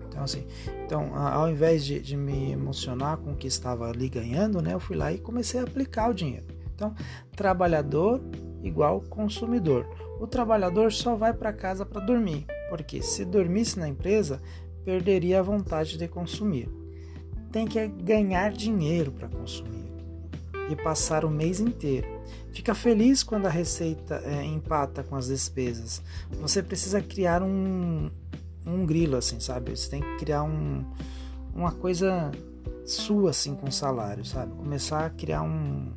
Então, 0.09 0.25
assim, 0.25 0.47
então, 0.85 1.15
ao 1.15 1.49
invés 1.49 1.85
de, 1.85 2.01
de, 2.01 2.17
me 2.17 2.53
emocionar 2.53 3.19
com 3.19 3.33
o 3.33 3.37
que 3.37 3.47
estava 3.47 3.89
ali 3.89 4.09
ganhando, 4.09 4.63
né, 4.63 4.73
eu 4.73 4.81
fui 4.81 4.97
lá 4.97 5.13
e 5.13 5.19
comecei 5.19 5.61
a 5.61 5.65
aplicar 5.65 6.11
o 6.11 6.15
dinheiro. 6.15 6.47
Então, 6.75 6.95
trabalhador 7.35 8.21
igual 8.63 9.01
consumidor. 9.01 9.87
O 10.21 10.27
trabalhador 10.27 10.93
só 10.93 11.15
vai 11.15 11.33
para 11.33 11.53
casa 11.53 11.85
para 11.85 12.01
dormir, 12.01 12.47
porque 12.69 13.03
se 13.03 13.25
dormisse 13.25 13.79
na 13.79 13.89
empresa, 13.89 14.41
perderia 14.87 15.41
a 15.41 15.43
vontade 15.43 15.99
de 15.99 16.09
consumir 16.09 16.71
tem 17.57 17.67
que 17.67 17.87
ganhar 17.87 18.53
dinheiro 18.53 19.11
para 19.11 19.29
consumir 19.29 19.91
e 20.69 20.77
passar 20.77 21.25
o 21.25 21.31
mês 21.31 21.59
inteiro. 21.59 22.07
Fica 22.53 22.75
feliz 22.75 23.23
quando 23.23 23.47
a 23.47 23.49
receita 23.49 24.17
é, 24.27 24.45
empata 24.45 25.03
com 25.03 25.17
as 25.17 25.29
despesas. 25.29 26.03
Você 26.33 26.63
precisa 26.63 27.01
criar 27.01 27.43
um, 27.43 28.11
um 28.67 28.85
grilo, 28.85 29.17
assim, 29.17 29.41
sabe? 29.41 29.75
Você 29.75 29.89
tem 29.89 30.03
que 30.03 30.17
criar 30.19 30.43
um, 30.43 30.85
uma 31.55 31.73
coisa 31.73 32.31
sua, 32.85 33.31
assim, 33.31 33.55
com 33.55 33.71
salário, 33.71 34.25
sabe? 34.27 34.55
Começar 34.55 35.07
a 35.07 35.11
criar 35.11 35.43
um, 35.43 35.93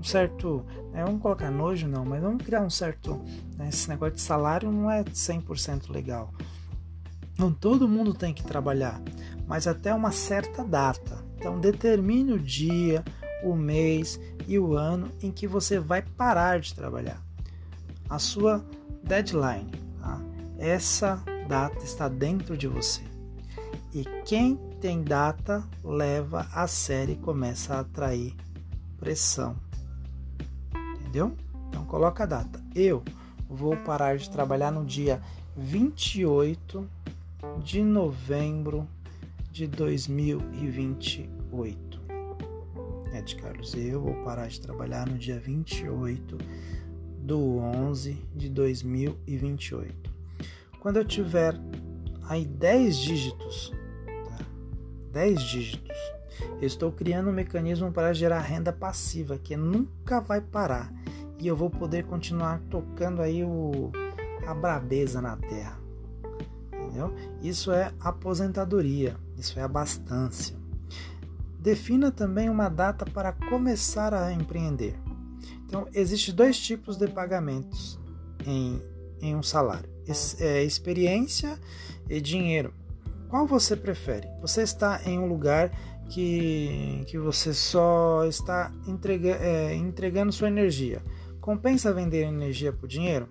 um 0.00 0.02
certo. 0.02 0.64
É, 0.94 1.04
vamos 1.04 1.20
colocar 1.20 1.50
nojo, 1.50 1.86
não, 1.86 2.06
mas 2.06 2.22
vamos 2.22 2.42
criar 2.42 2.62
um 2.62 2.70
certo. 2.70 3.20
Né, 3.58 3.68
esse 3.68 3.86
negócio 3.86 4.14
de 4.14 4.22
salário 4.22 4.72
não 4.72 4.90
é 4.90 5.04
100% 5.04 5.90
legal. 5.90 6.32
Não 7.38 7.52
todo 7.52 7.88
mundo 7.88 8.14
tem 8.14 8.32
que 8.32 8.42
trabalhar, 8.42 9.00
mas 9.46 9.66
até 9.66 9.92
uma 9.94 10.10
certa 10.10 10.64
data. 10.64 11.24
Então 11.36 11.60
determine 11.60 12.32
o 12.32 12.38
dia, 12.38 13.04
o 13.42 13.54
mês 13.54 14.18
e 14.48 14.58
o 14.58 14.74
ano 14.74 15.10
em 15.22 15.30
que 15.30 15.46
você 15.46 15.78
vai 15.78 16.02
parar 16.02 16.60
de 16.60 16.74
trabalhar. 16.74 17.22
A 18.08 18.18
sua 18.18 18.64
deadline. 19.02 19.70
Tá? 20.00 20.20
Essa 20.58 21.22
data 21.46 21.84
está 21.84 22.08
dentro 22.08 22.56
de 22.56 22.66
você. 22.66 23.02
E 23.92 24.04
quem 24.24 24.56
tem 24.80 25.02
data 25.02 25.62
leva 25.82 26.48
a 26.52 26.66
série 26.66 27.12
e 27.12 27.16
começa 27.16 27.74
a 27.74 27.80
atrair 27.80 28.34
pressão. 28.98 29.56
Entendeu? 31.00 31.36
Então 31.68 31.84
coloca 31.84 32.24
a 32.24 32.26
data. 32.26 32.62
Eu 32.74 33.02
vou 33.48 33.76
parar 33.76 34.16
de 34.16 34.28
trabalhar 34.30 34.70
no 34.70 34.84
dia 34.84 35.20
28 35.56 36.88
de 37.62 37.82
novembro 37.82 38.88
de 39.50 39.66
2028. 39.66 42.00
Ed 43.12 43.36
Carlos, 43.36 43.74
eu 43.74 44.00
vou 44.00 44.14
parar 44.24 44.48
de 44.48 44.58
trabalhar 44.60 45.08
no 45.08 45.18
dia 45.18 45.38
28 45.38 46.38
do 47.18 47.58
11 47.58 48.24
de 48.34 48.48
2028. 48.48 50.14
Quando 50.80 50.96
eu 50.98 51.04
tiver 51.04 51.54
aí 52.28 52.44
10 52.44 52.96
dígitos, 52.96 53.72
tá? 54.06 54.38
10 55.12 55.42
dígitos, 55.42 55.96
eu 56.60 56.66
estou 56.66 56.92
criando 56.92 57.30
um 57.30 57.32
mecanismo 57.32 57.90
para 57.90 58.12
gerar 58.12 58.40
renda 58.40 58.72
passiva 58.72 59.38
que 59.38 59.56
nunca 59.56 60.20
vai 60.20 60.40
parar 60.40 60.92
e 61.38 61.46
eu 61.46 61.56
vou 61.56 61.70
poder 61.70 62.04
continuar 62.04 62.60
tocando 62.70 63.22
aí 63.22 63.42
o, 63.42 63.90
a 64.46 64.54
brabeza 64.54 65.20
na 65.20 65.36
terra 65.36 65.85
entendeu? 66.96 67.14
Isso 67.42 67.70
é 67.70 67.92
aposentadoria, 68.00 69.16
isso 69.36 69.58
é 69.58 69.62
abastança. 69.62 70.54
Defina 71.60 72.10
também 72.10 72.48
uma 72.48 72.68
data 72.68 73.04
para 73.04 73.32
começar 73.32 74.14
a 74.14 74.32
empreender. 74.32 74.98
Então, 75.66 75.86
existem 75.92 76.34
dois 76.34 76.58
tipos 76.58 76.96
de 76.96 77.08
pagamentos 77.08 77.98
em, 78.46 78.80
em 79.20 79.36
um 79.36 79.42
salário: 79.42 79.88
é, 80.38 80.62
experiência 80.62 81.58
e 82.08 82.20
dinheiro. 82.20 82.72
Qual 83.28 83.46
você 83.46 83.76
prefere? 83.76 84.28
Você 84.40 84.62
está 84.62 85.00
em 85.04 85.18
um 85.18 85.26
lugar 85.26 85.72
que, 86.08 87.02
que 87.08 87.18
você 87.18 87.52
só 87.52 88.24
está 88.24 88.72
entrega, 88.86 89.30
é, 89.30 89.74
entregando 89.74 90.32
sua 90.32 90.46
energia. 90.46 91.02
Compensa 91.40 91.92
vender 91.92 92.22
energia 92.22 92.72
por 92.72 92.88
dinheiro? 92.88 93.28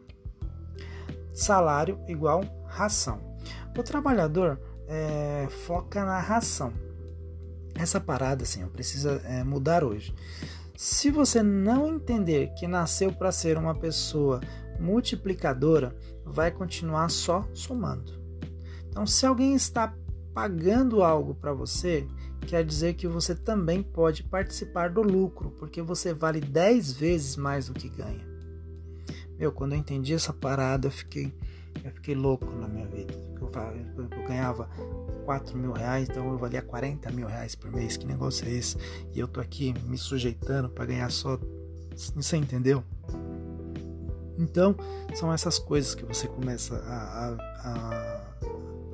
Salário 1.33 1.99
igual 2.07 2.43
ração. 2.67 3.34
O 3.77 3.83
trabalhador 3.83 4.59
é, 4.87 5.47
foca 5.65 6.05
na 6.05 6.19
ração. 6.19 6.73
Essa 7.75 7.99
parada 7.99 8.43
assim, 8.43 8.65
precisa 8.67 9.21
é, 9.25 9.43
mudar 9.43 9.83
hoje. 9.83 10.13
Se 10.77 11.09
você 11.11 11.41
não 11.43 11.87
entender 11.87 12.53
que 12.57 12.67
nasceu 12.67 13.11
para 13.11 13.31
ser 13.31 13.57
uma 13.57 13.75
pessoa 13.75 14.41
multiplicadora, 14.79 15.95
vai 16.25 16.51
continuar 16.51 17.09
só 17.09 17.47
somando. 17.53 18.13
Então, 18.89 19.05
se 19.05 19.25
alguém 19.25 19.55
está 19.55 19.93
pagando 20.33 21.03
algo 21.03 21.35
para 21.35 21.53
você, 21.53 22.07
quer 22.45 22.63
dizer 22.63 22.93
que 22.95 23.07
você 23.07 23.33
também 23.33 23.81
pode 23.81 24.23
participar 24.23 24.89
do 24.89 25.01
lucro, 25.01 25.51
porque 25.51 25.81
você 25.81 26.13
vale 26.13 26.39
10 26.39 26.91
vezes 26.93 27.35
mais 27.35 27.67
do 27.67 27.73
que 27.73 27.89
ganha. 27.89 28.25
Meu, 29.37 29.51
quando 29.51 29.73
eu 29.73 29.77
entendi 29.77 30.13
essa 30.13 30.31
parada, 30.31 30.87
eu 30.87 30.91
fiquei, 30.91 31.33
eu 31.83 31.91
fiquei 31.91 32.15
louco 32.15 32.45
na 32.45 32.67
minha 32.67 32.87
vida. 32.87 33.13
Eu, 33.39 33.51
eu, 33.97 34.09
eu 34.09 34.27
ganhava 34.27 34.69
4 35.25 35.57
mil 35.57 35.71
reais, 35.71 36.09
então 36.09 36.31
eu 36.31 36.37
valia 36.37 36.61
40 36.61 37.11
mil 37.11 37.27
reais 37.27 37.55
por 37.55 37.71
mês. 37.71 37.97
Que 37.97 38.05
negócio 38.05 38.47
é 38.47 38.51
esse? 38.51 38.77
E 39.13 39.19
eu 39.19 39.27
tô 39.27 39.39
aqui 39.39 39.73
me 39.85 39.97
sujeitando 39.97 40.69
para 40.69 40.85
ganhar 40.85 41.09
só. 41.11 41.39
Você 42.15 42.37
entendeu? 42.37 42.83
Então, 44.37 44.75
são 45.13 45.31
essas 45.31 45.57
coisas 45.57 45.95
que 45.95 46.05
você 46.05 46.27
começa 46.27 46.75
a, 46.75 46.89
a, 46.89 47.35
a, 47.63 48.24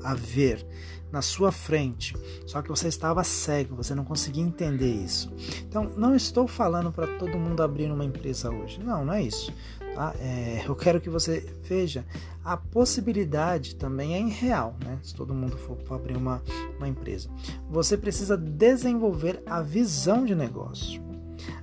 a 0.03 0.13
ver 0.13 0.65
na 1.11 1.21
sua 1.21 1.51
frente, 1.51 2.15
só 2.47 2.61
que 2.61 2.69
você 2.69 2.87
estava 2.87 3.21
cego, 3.23 3.75
você 3.75 3.93
não 3.93 4.05
conseguia 4.05 4.43
entender 4.43 4.91
isso. 4.91 5.29
Então, 5.67 5.91
não 5.97 6.15
estou 6.15 6.47
falando 6.47 6.91
para 6.91 7.05
todo 7.17 7.37
mundo 7.37 7.61
abrir 7.61 7.91
uma 7.91 8.05
empresa 8.05 8.49
hoje, 8.49 8.79
não, 8.79 9.03
não 9.03 9.13
é 9.13 9.21
isso. 9.21 9.53
Tá? 9.93 10.15
É, 10.19 10.63
eu 10.65 10.73
quero 10.73 11.01
que 11.01 11.09
você 11.09 11.53
veja 11.63 12.05
a 12.43 12.57
possibilidade 12.57 13.75
também 13.75 14.15
é 14.15 14.33
real, 14.33 14.75
né? 14.83 14.97
Se 15.03 15.13
todo 15.13 15.33
mundo 15.33 15.57
for 15.57 15.77
abrir 15.93 16.15
uma, 16.15 16.41
uma 16.77 16.87
empresa, 16.87 17.29
você 17.69 17.97
precisa 17.97 18.37
desenvolver 18.37 19.43
a 19.45 19.61
visão 19.61 20.25
de 20.25 20.33
negócio. 20.33 21.01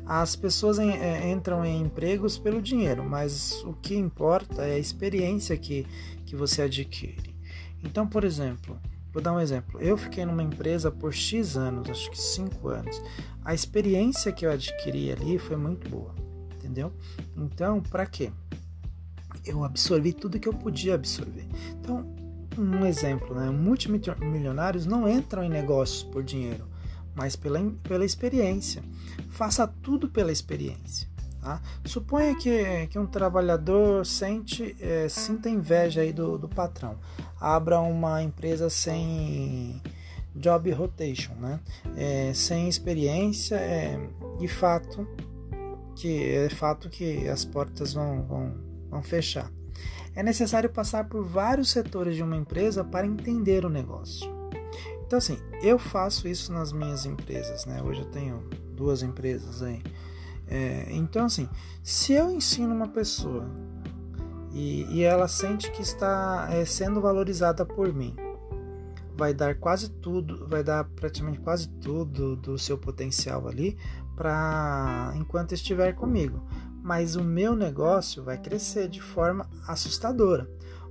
As 0.07 0.37
pessoas 0.37 0.78
em, 0.78 0.90
é, 0.90 1.30
entram 1.30 1.64
em 1.64 1.80
empregos 1.80 2.38
pelo 2.38 2.62
dinheiro, 2.62 3.04
mas 3.04 3.62
o 3.64 3.73
que 3.75 3.97
importa 3.97 4.62
é 4.62 4.75
a 4.75 4.78
experiência 4.78 5.57
que, 5.57 5.87
que 6.25 6.37
você 6.37 6.62
adquire. 6.62 7.27
Então, 7.82 8.06
por 8.06 8.25
exemplo, 8.25 8.78
vou 9.12 9.23
dar 9.23 9.32
um 9.32 9.40
exemplo. 9.40 9.80
Eu 9.80 9.97
fiquei 9.97 10.25
numa 10.25 10.42
empresa 10.42 10.90
por 10.90 11.12
X 11.12 11.56
anos, 11.56 11.88
acho 11.88 12.11
que 12.11 12.20
5 12.20 12.68
anos. 12.68 13.02
A 13.44 13.54
experiência 13.54 14.32
que 14.32 14.44
eu 14.44 14.50
adquiri 14.50 15.12
ali 15.12 15.38
foi 15.38 15.56
muito 15.56 15.88
boa 15.88 16.14
entendeu? 16.68 16.92
Então, 17.37 17.80
para 17.80 18.06
quê? 18.06 18.30
Eu 19.44 19.64
absorvi 19.64 20.12
tudo 20.12 20.38
que 20.38 20.49
eu 20.49 20.54
podia 20.54 20.94
absorver. 20.94 21.47
Então, 21.80 22.06
um 22.56 22.85
exemplo, 22.85 23.35
né? 23.35 23.50
Multimilionários 23.50 24.85
não 24.85 25.08
entram 25.08 25.42
em 25.42 25.49
negócios 25.49 26.02
por 26.02 26.23
dinheiro, 26.23 26.68
mas 27.14 27.35
pela, 27.35 27.58
pela 27.82 28.04
experiência. 28.04 28.82
Faça 29.30 29.66
tudo 29.66 30.08
pela 30.08 30.30
experiência. 30.30 31.08
Tá? 31.48 31.62
Suponha 31.87 32.34
que, 32.34 32.88
que 32.88 32.98
um 32.98 33.06
trabalhador 33.06 34.04
sente, 34.04 34.76
é, 34.78 35.08
sinta 35.08 35.48
inveja 35.48 36.02
aí 36.02 36.12
do, 36.12 36.37
do 36.37 36.46
patrão. 36.46 36.98
Abra 37.40 37.80
uma 37.80 38.22
empresa 38.22 38.68
sem 38.68 39.80
job 40.37 40.70
rotation, 40.72 41.32
né? 41.37 41.58
É, 41.96 42.34
sem 42.34 42.68
experiência, 42.68 43.54
é, 43.54 43.98
de 44.38 44.46
fato 44.46 45.08
que 45.96 46.22
é 46.22 46.50
fato 46.50 46.90
que 46.90 47.26
as 47.26 47.46
portas 47.46 47.94
vão, 47.94 48.22
vão, 48.24 48.54
vão 48.90 49.02
fechar. 49.02 49.50
É 50.14 50.22
necessário 50.22 50.68
passar 50.68 51.08
por 51.08 51.24
vários 51.24 51.70
setores 51.70 52.14
de 52.14 52.22
uma 52.22 52.37
empresa 52.37 52.84
para 52.84 53.06
entender 53.06 53.64
o 53.64 53.70
negócio. 53.70 54.30
Então, 55.06 55.16
assim, 55.16 55.38
eu 55.62 55.78
faço 55.78 56.28
isso 56.28 56.52
nas 56.52 56.72
minhas 56.72 57.06
empresas, 57.06 57.64
né? 57.64 57.82
Hoje 57.82 58.00
eu 58.00 58.11
tenho 58.11 58.46
duas 58.76 59.02
empresas 59.02 59.62
aí. 59.62 59.80
É, 60.48 60.87
então, 60.90 61.26
assim, 61.26 61.48
se 61.82 62.12
eu 62.12 62.30
ensino 62.30 62.74
uma 62.74 62.88
pessoa 62.88 63.46
e, 64.52 64.84
e 64.90 65.02
ela 65.02 65.28
sente 65.28 65.70
que 65.70 65.82
está 65.82 66.48
é, 66.50 66.64
sendo 66.64 67.00
valorizada 67.00 67.64
por 67.64 67.92
mim, 67.92 68.16
vai 69.18 69.34
dar 69.34 69.56
quase 69.56 69.90
tudo, 69.90 70.46
vai 70.46 70.62
dar 70.62 70.84
praticamente 70.84 71.40
quase 71.40 71.68
tudo 71.68 72.37
do 72.37 72.56
seu 72.56 72.78
potencial 72.78 73.48
ali 73.48 73.76
para 74.16 75.12
enquanto 75.16 75.52
estiver 75.52 75.92
comigo. 75.94 76.40
Mas 76.82 77.16
o 77.16 77.24
meu 77.24 77.54
negócio 77.56 78.22
vai 78.22 78.38
crescer 78.38 78.88
de 78.88 79.02
forma 79.02 79.48
assustadora. 79.66 80.48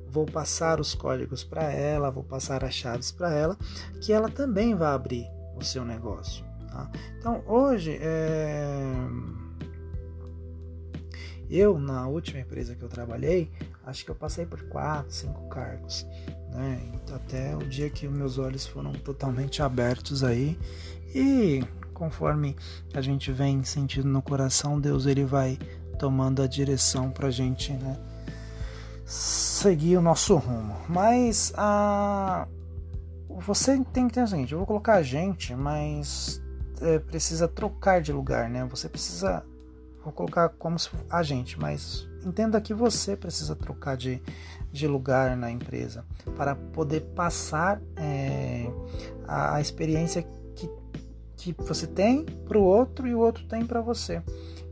Vou 0.10 0.26
passar 0.26 0.80
os 0.80 0.94
códigos 0.94 1.44
para 1.44 1.64
ela, 1.64 2.12
vou 2.12 2.24
passar 2.24 2.64
as 2.64 2.74
chaves 2.74 3.12
para 3.12 3.34
ela, 3.34 3.58
que 4.02 4.12
ela 4.12 4.30
também 4.30 4.76
vai 4.76 4.94
abrir 4.94 5.26
o 5.56 5.64
seu 5.64 5.84
negócio. 5.84 6.46
Tá? 6.70 6.90
Então 7.18 7.42
hoje 7.48 7.98
é... 8.00 8.84
eu 11.50 11.78
na 11.80 12.08
última 12.08 12.40
empresa 12.40 12.76
que 12.76 12.84
eu 12.84 12.90
trabalhei, 12.90 13.52
acho 13.86 14.04
que 14.04 14.12
eu 14.12 14.16
passei 14.16 14.46
por 14.46 14.62
quatro, 14.64 15.14
cinco 15.14 15.48
cargos, 15.50 16.06
né? 16.52 16.82
Então, 16.94 17.16
até 17.16 17.56
o 17.56 17.60
dia 17.60 17.90
que 17.90 18.08
meus 18.08 18.38
olhos 18.38 18.66
foram 18.66 18.92
totalmente 18.94 19.62
abertos 19.62 20.24
aí 20.24 20.58
e 21.14 21.64
conforme 21.94 22.56
a 22.94 23.02
gente 23.02 23.32
vem 23.32 23.64
sentindo 23.64 24.08
no 24.08 24.22
coração, 24.22 24.80
Deus 24.80 25.06
ele 25.06 25.26
vai 25.26 25.58
tomando 25.98 26.42
a 26.42 26.48
direção 26.48 27.10
para 27.10 27.30
a 27.30 27.32
gente 27.32 27.74
né, 27.74 27.98
seguir 29.04 29.98
o 29.98 30.02
nosso 30.02 30.36
rumo. 30.36 30.76
Mas 30.88 31.52
a 31.56 32.48
você 33.40 33.84
tem 33.94 34.08
que 34.08 34.14
ter 34.14 34.24
o 34.24 34.28
seguinte: 34.28 34.52
eu 34.52 34.58
vou 34.58 34.68
colocar 34.68 34.96
a 34.96 35.04
gente, 35.04 35.56
mas 35.56 36.42
é, 36.82 37.00
precisa 37.00 37.48
trocar 37.48 38.02
de 38.02 38.12
lugar, 38.12 38.50
né? 38.50 38.66
Você 38.66 38.90
precisa, 38.90 39.44
vou 40.08 40.14
colocar 40.14 40.50
como 40.50 40.80
se 40.80 40.90
a 41.10 41.22
gente, 41.22 41.60
mas 41.60 42.08
entenda 42.26 42.62
que 42.62 42.74
você 42.74 43.16
precisa 43.16 43.56
trocar 43.56 43.98
de, 43.98 44.22
de 44.72 44.88
lugar 44.88 45.36
na 45.36 45.52
empresa 45.52 46.06
para 46.36 46.56
poder 46.56 47.02
passar 47.14 47.82
é, 47.98 48.72
a, 49.28 49.56
a 49.56 49.62
experiência 49.62 50.26
que 51.36 51.54
você 51.58 51.86
tem 51.86 52.24
para 52.24 52.58
o 52.58 52.64
outro 52.64 53.06
e 53.06 53.14
o 53.14 53.20
outro 53.20 53.46
tem 53.46 53.66
para 53.66 53.82
você. 53.82 54.24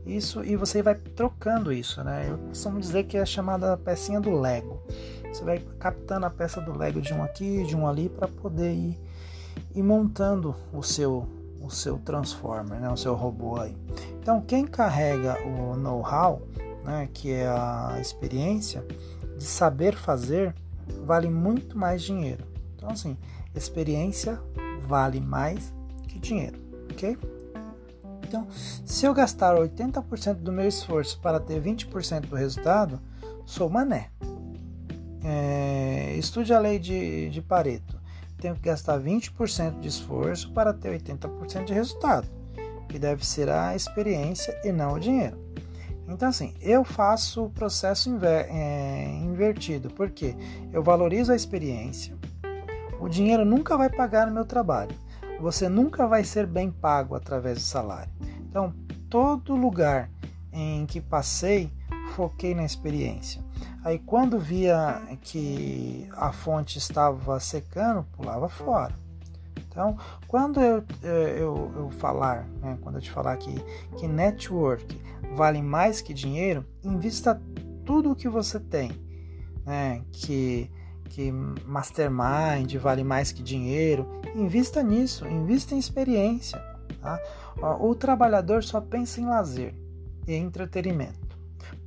Isso 0.06 0.42
e 0.42 0.56
você 0.56 0.82
vai 0.82 0.94
trocando 0.94 1.72
isso, 1.72 2.02
né? 2.02 2.28
Eu 2.30 2.38
costumo 2.38 2.80
dizer 2.80 3.04
que 3.04 3.16
é 3.16 3.20
a 3.20 3.26
chamada 3.26 3.76
pecinha 3.76 4.20
do 4.20 4.38
Lego. 4.40 4.80
Você 5.30 5.44
vai 5.44 5.58
captando 5.78 6.26
a 6.26 6.30
peça 6.30 6.60
do 6.60 6.76
Lego 6.76 7.00
de 7.00 7.12
um 7.12 7.22
aqui, 7.22 7.62
de 7.64 7.76
um 7.76 7.86
ali 7.86 8.08
para 8.08 8.26
poder 8.26 8.72
ir, 8.72 8.98
ir 9.74 9.82
montando 9.82 10.56
o 10.72 10.82
seu 10.82 11.28
o 11.66 11.70
seu 11.70 11.98
transformer, 11.98 12.80
né? 12.80 12.90
O 12.90 12.96
seu 12.96 13.14
robô 13.14 13.60
aí. 13.60 13.76
Então, 14.20 14.40
quem 14.40 14.66
carrega 14.66 15.36
o 15.44 15.76
know-how, 15.76 16.42
né, 16.84 17.08
que 17.12 17.32
é 17.32 17.46
a 17.46 17.98
experiência 18.00 18.84
de 19.36 19.44
saber 19.44 19.94
fazer, 19.94 20.54
vale 21.04 21.28
muito 21.28 21.76
mais 21.76 22.02
dinheiro. 22.02 22.44
Então, 22.74 22.90
assim, 22.90 23.16
experiência 23.54 24.40
vale 24.80 25.20
mais 25.20 25.72
dinheiro, 26.20 26.58
ok? 26.90 27.16
Então, 28.26 28.46
se 28.50 29.06
eu 29.06 29.14
gastar 29.14 29.54
80% 29.54 30.34
do 30.34 30.50
meu 30.50 30.66
esforço 30.66 31.20
para 31.20 31.38
ter 31.38 31.62
20% 31.62 32.26
do 32.26 32.34
resultado, 32.34 33.00
sou 33.44 33.68
mané. 33.68 34.10
É, 35.22 36.14
estude 36.16 36.52
a 36.52 36.58
lei 36.58 36.78
de, 36.78 37.30
de 37.30 37.40
Pareto. 37.40 37.95
Tenho 38.38 38.54
que 38.54 38.62
gastar 38.62 39.00
20% 39.00 39.80
de 39.80 39.88
esforço 39.88 40.52
para 40.52 40.72
ter 40.72 40.98
80% 41.00 41.64
de 41.64 41.72
resultado, 41.72 42.28
que 42.88 42.98
deve 42.98 43.24
ser 43.26 43.48
a 43.48 43.74
experiência 43.74 44.58
e 44.64 44.72
não 44.72 44.94
o 44.94 45.00
dinheiro. 45.00 45.38
Então, 46.08 46.28
assim, 46.28 46.54
eu 46.60 46.84
faço 46.84 47.46
o 47.46 47.50
processo 47.50 48.08
inver, 48.08 48.46
é, 48.48 49.18
invertido, 49.22 49.90
porque 49.90 50.36
eu 50.72 50.82
valorizo 50.82 51.32
a 51.32 51.36
experiência, 51.36 52.16
o 53.00 53.08
dinheiro 53.08 53.44
nunca 53.44 53.76
vai 53.76 53.90
pagar 53.90 54.28
o 54.28 54.32
meu 54.32 54.44
trabalho 54.44 54.94
você 55.38 55.68
nunca 55.68 56.06
vai 56.06 56.24
ser 56.24 56.46
bem 56.46 56.70
pago 56.70 57.14
através 57.14 57.58
do 57.58 57.64
salário. 57.64 58.12
Então, 58.48 58.74
todo 59.08 59.54
lugar 59.54 60.10
em 60.52 60.86
que 60.86 61.00
passei, 61.00 61.70
foquei 62.16 62.54
na 62.54 62.64
experiência. 62.64 63.44
Aí, 63.84 63.98
quando 63.98 64.38
via 64.38 65.02
que 65.20 66.08
a 66.12 66.32
fonte 66.32 66.78
estava 66.78 67.38
secando, 67.38 68.04
pulava 68.16 68.48
fora. 68.48 68.94
Então, 69.68 69.98
quando 70.26 70.58
eu, 70.58 70.82
eu, 71.02 71.12
eu 71.12 71.72
eu 71.76 71.90
falar, 71.90 72.48
né, 72.62 72.78
quando 72.80 72.94
eu 72.94 73.02
te 73.02 73.10
falar 73.10 73.36
que, 73.36 73.54
que 73.98 74.08
network 74.08 74.98
vale 75.34 75.60
mais 75.60 76.00
que 76.00 76.14
dinheiro, 76.14 76.64
invista 76.82 77.38
tudo 77.84 78.12
o 78.12 78.16
que 78.16 78.30
você 78.30 78.58
tem, 78.58 78.90
né, 79.66 80.02
que, 80.10 80.70
que 81.10 81.30
mastermind 81.30 82.74
vale 82.80 83.04
mais 83.04 83.30
que 83.30 83.42
dinheiro, 83.42 84.06
invista 84.34 84.82
nisso, 84.82 85.28
invista 85.28 85.74
em 85.74 85.78
experiência. 85.78 86.58
Tá? 86.98 87.20
O 87.78 87.94
trabalhador 87.94 88.64
só 88.64 88.80
pensa 88.80 89.20
em 89.20 89.26
lazer 89.26 89.74
e 90.26 90.34
entretenimento. 90.34 91.25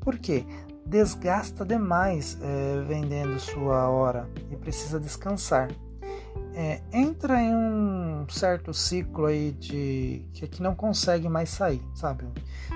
Por 0.10 0.17
quê? 0.17 0.43
Desgasta 0.88 1.63
demais 1.63 2.36
é, 2.41 2.82
vendendo 2.82 3.39
sua 3.39 3.88
hora 3.89 4.28
e 4.50 4.56
precisa 4.56 5.00
descansar 5.00 5.69
é, 6.56 6.82
entra 6.91 7.39
em 7.39 7.54
um 7.56 8.26
certo 8.28 8.74
ciclo 8.74 9.28
aí 9.28 9.52
de 9.52 10.26
que, 10.34 10.48
que 10.48 10.63
não 10.63 10.74
consegue 10.74 11.30
mais 11.30 11.50
sair, 11.50 11.82
sabe? 11.93 12.26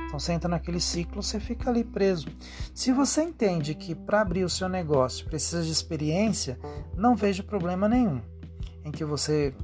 Então 0.05 0.19
você 0.19 0.31
entra 0.31 0.47
naquele 0.47 0.79
ciclo, 0.79 1.23
você 1.23 1.39
fica 1.39 1.69
ali 1.69 1.83
preso. 1.83 2.27
Se 2.73 2.91
você 2.91 3.23
entende 3.23 3.73
que 3.73 3.95
para 3.95 4.21
abrir 4.21 4.43
o 4.43 4.49
seu 4.49 4.69
negócio 4.69 5.25
precisa 5.25 5.63
de 5.63 5.71
experiência, 5.71 6.59
não 6.95 7.15
vejo 7.15 7.43
problema 7.43 7.89
nenhum 7.89 8.21
em 8.85 8.91
que 8.91 9.03
você 9.03 9.55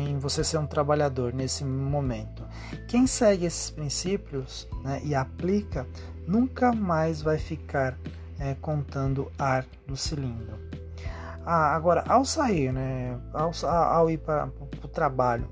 em 0.00 0.18
você 0.18 0.44
ser 0.44 0.58
um 0.58 0.66
trabalhador 0.66 1.32
nesse 1.32 1.64
momento. 1.64 2.44
Quem 2.88 3.06
segue 3.06 3.46
esses 3.46 3.70
princípios 3.70 4.68
né, 4.82 5.00
e 5.04 5.14
aplica 5.14 5.86
nunca 6.26 6.72
mais 6.72 7.22
vai 7.22 7.38
ficar 7.38 7.98
é, 8.38 8.54
contando 8.54 9.30
ar 9.38 9.66
no 9.86 9.96
cilindro. 9.96 10.58
Ah, 11.44 11.74
agora, 11.74 12.04
ao 12.06 12.24
sair, 12.24 12.72
né, 12.72 13.18
ao, 13.32 13.52
ao 13.66 14.10
ir 14.10 14.18
para 14.18 14.50
o 14.82 14.88
trabalho, 14.88 15.48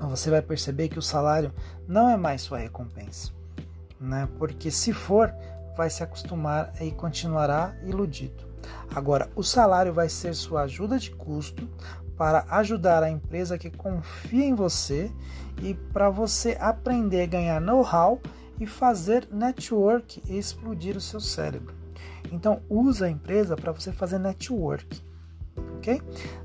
você 0.00 0.30
vai 0.30 0.42
perceber 0.42 0.88
que 0.88 0.98
o 0.98 1.02
salário 1.02 1.52
não 1.86 2.08
é 2.08 2.16
mais 2.16 2.42
sua 2.42 2.58
recompensa, 2.58 3.32
né? 4.00 4.28
Porque 4.38 4.70
se 4.70 4.92
for, 4.92 5.32
vai 5.76 5.90
se 5.90 6.02
acostumar 6.02 6.72
e 6.80 6.90
continuará 6.90 7.74
iludido. 7.82 8.44
Agora, 8.94 9.28
o 9.34 9.42
salário 9.42 9.92
vai 9.92 10.08
ser 10.08 10.34
sua 10.34 10.62
ajuda 10.62 10.98
de 10.98 11.10
custo 11.10 11.68
para 12.16 12.44
ajudar 12.50 13.02
a 13.02 13.10
empresa 13.10 13.58
que 13.58 13.70
confia 13.70 14.44
em 14.44 14.54
você 14.54 15.10
e 15.62 15.74
para 15.74 16.08
você 16.10 16.56
aprender 16.60 17.22
a 17.22 17.26
ganhar 17.26 17.60
know-how 17.60 18.20
e 18.60 18.66
fazer 18.66 19.28
network 19.30 20.22
e 20.28 20.38
explodir 20.38 20.96
o 20.96 21.00
seu 21.00 21.20
cérebro. 21.20 21.74
Então, 22.32 22.62
usa 22.68 23.06
a 23.06 23.10
empresa 23.10 23.56
para 23.56 23.72
você 23.72 23.92
fazer 23.92 24.18
network, 24.18 25.02
ok? 25.76 26.00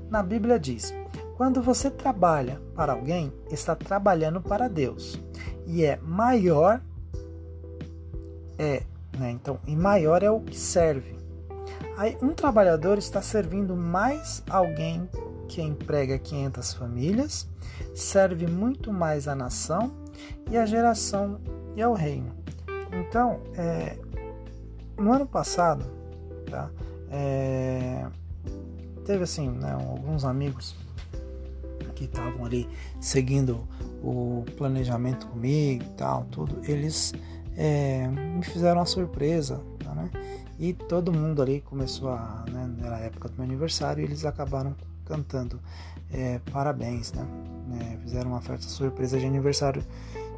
Na 0.08 0.22
Bíblia 0.22 0.58
diz: 0.58 0.94
quando 1.36 1.62
você 1.62 1.90
trabalha 1.90 2.60
para 2.74 2.92
alguém, 2.92 3.32
está 3.50 3.74
trabalhando 3.74 4.40
para 4.40 4.68
Deus 4.68 5.20
e 5.66 5.84
é 5.84 5.96
maior 6.02 6.80
é, 8.58 8.82
né? 9.18 9.30
Então, 9.30 9.58
e 9.66 9.74
maior 9.74 10.22
é 10.22 10.30
o 10.30 10.40
que 10.40 10.58
serve. 10.58 11.16
Aí, 11.96 12.16
um 12.20 12.34
trabalhador 12.34 12.98
está 12.98 13.22
servindo 13.22 13.74
mais 13.74 14.42
alguém 14.48 15.08
que 15.48 15.62
emprega 15.62 16.18
500 16.18 16.74
famílias, 16.74 17.48
serve 17.94 18.46
muito 18.46 18.92
mais 18.92 19.26
a 19.26 19.34
nação 19.34 19.92
e 20.50 20.58
a 20.58 20.66
geração 20.66 21.40
e 21.76 21.82
ao 21.82 21.94
reino. 21.94 22.32
Então, 22.92 23.40
é, 23.54 23.96
no 24.98 25.12
ano 25.12 25.26
passado, 25.26 25.84
tá? 26.50 26.70
É, 27.10 28.06
teve 29.04 29.24
assim, 29.24 29.48
né, 29.48 29.72
alguns 29.72 30.24
amigos 30.24 30.76
que 31.94 32.04
estavam 32.04 32.44
ali 32.44 32.68
seguindo 33.00 33.66
o 34.02 34.44
planejamento 34.56 35.26
comigo 35.26 35.84
e 35.84 35.88
tal, 35.96 36.24
tudo, 36.30 36.58
eles 36.64 37.12
é, 37.56 38.08
me 38.08 38.42
fizeram 38.44 38.78
uma 38.78 38.86
surpresa, 38.86 39.60
tá, 39.84 39.94
né? 39.94 40.10
E 40.58 40.72
todo 40.72 41.12
mundo 41.12 41.42
ali 41.42 41.60
começou 41.60 42.10
a, 42.10 42.44
né, 42.50 42.70
era 42.84 42.96
a 42.96 43.00
época 43.00 43.28
do 43.28 43.34
meu 43.34 43.44
aniversário, 43.44 44.02
e 44.02 44.04
eles 44.04 44.24
acabaram 44.24 44.74
cantando 45.04 45.60
é, 46.12 46.40
parabéns, 46.52 47.12
né? 47.12 47.26
É, 47.80 47.96
fizeram 47.98 48.30
uma 48.30 48.40
festa 48.40 48.68
surpresa 48.68 49.18
de 49.18 49.26
aniversário 49.26 49.84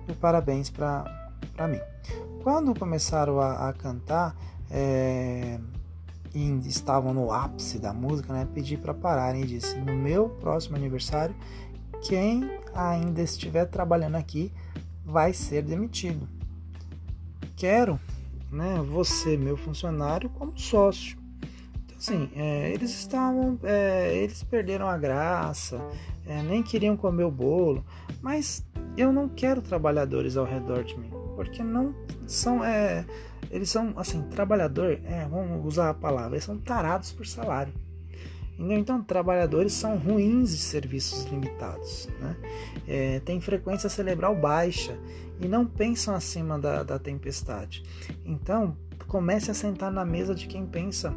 e 0.08 0.12
parabéns 0.14 0.68
para 0.68 1.21
mim. 1.68 1.80
Quando 2.42 2.78
começaram 2.78 3.40
a, 3.40 3.68
a 3.68 3.72
cantar, 3.72 4.36
é, 4.70 5.58
e 6.34 6.50
estavam 6.66 7.12
no 7.12 7.30
ápice 7.30 7.78
da 7.78 7.92
música, 7.92 8.32
né, 8.32 8.48
pedi 8.52 8.76
para 8.76 8.94
pararem 8.94 9.42
e 9.42 9.46
disse: 9.46 9.76
No 9.78 9.94
meu 9.94 10.28
próximo 10.28 10.76
aniversário, 10.76 11.34
quem 12.00 12.58
ainda 12.74 13.20
estiver 13.22 13.66
trabalhando 13.66 14.16
aqui 14.16 14.52
vai 15.04 15.32
ser 15.32 15.62
demitido. 15.62 16.26
Quero 17.56 18.00
né, 18.50 18.82
você, 18.82 19.36
meu 19.36 19.56
funcionário, 19.56 20.30
como 20.30 20.58
sócio. 20.58 21.18
Então, 21.84 21.96
assim, 21.98 22.30
é, 22.34 22.72
eles 22.72 22.90
estavam, 22.90 23.58
é, 23.62 24.16
eles 24.16 24.42
perderam 24.42 24.88
a 24.88 24.96
graça, 24.96 25.80
nem 26.46 26.62
queriam 26.62 26.96
comer 26.96 27.24
o 27.24 27.30
bolo, 27.30 27.84
mas 28.20 28.64
eu 28.96 29.12
não 29.12 29.28
quero 29.28 29.60
trabalhadores 29.60 30.36
ao 30.36 30.44
redor 30.44 30.84
de 30.84 30.98
mim, 30.98 31.10
porque 31.44 31.62
não 31.62 31.94
são. 32.26 32.64
É, 32.64 33.04
eles 33.50 33.68
são, 33.68 33.92
assim, 33.96 34.22
trabalhador, 34.30 34.98
é, 35.04 35.26
vamos 35.28 35.64
usar 35.66 35.90
a 35.90 35.94
palavra, 35.94 36.36
eles 36.36 36.44
são 36.44 36.58
tarados 36.58 37.12
por 37.12 37.26
salário. 37.26 37.72
Então, 38.58 39.02
trabalhadores 39.02 39.72
são 39.72 39.96
ruins 39.96 40.50
de 40.50 40.62
serviços 40.62 41.24
limitados, 41.24 42.08
né? 42.20 42.36
É, 42.86 43.20
tem 43.20 43.40
frequência 43.40 43.88
cerebral 43.88 44.36
baixa 44.36 44.96
e 45.40 45.48
não 45.48 45.66
pensam 45.66 46.14
acima 46.14 46.58
da, 46.58 46.82
da 46.82 46.98
tempestade. 46.98 47.82
Então, 48.24 48.76
comece 49.08 49.50
a 49.50 49.54
sentar 49.54 49.90
na 49.90 50.04
mesa 50.04 50.34
de 50.34 50.46
quem 50.46 50.64
pensa, 50.64 51.14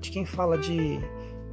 de 0.00 0.10
quem 0.10 0.24
fala 0.24 0.56
de 0.56 1.00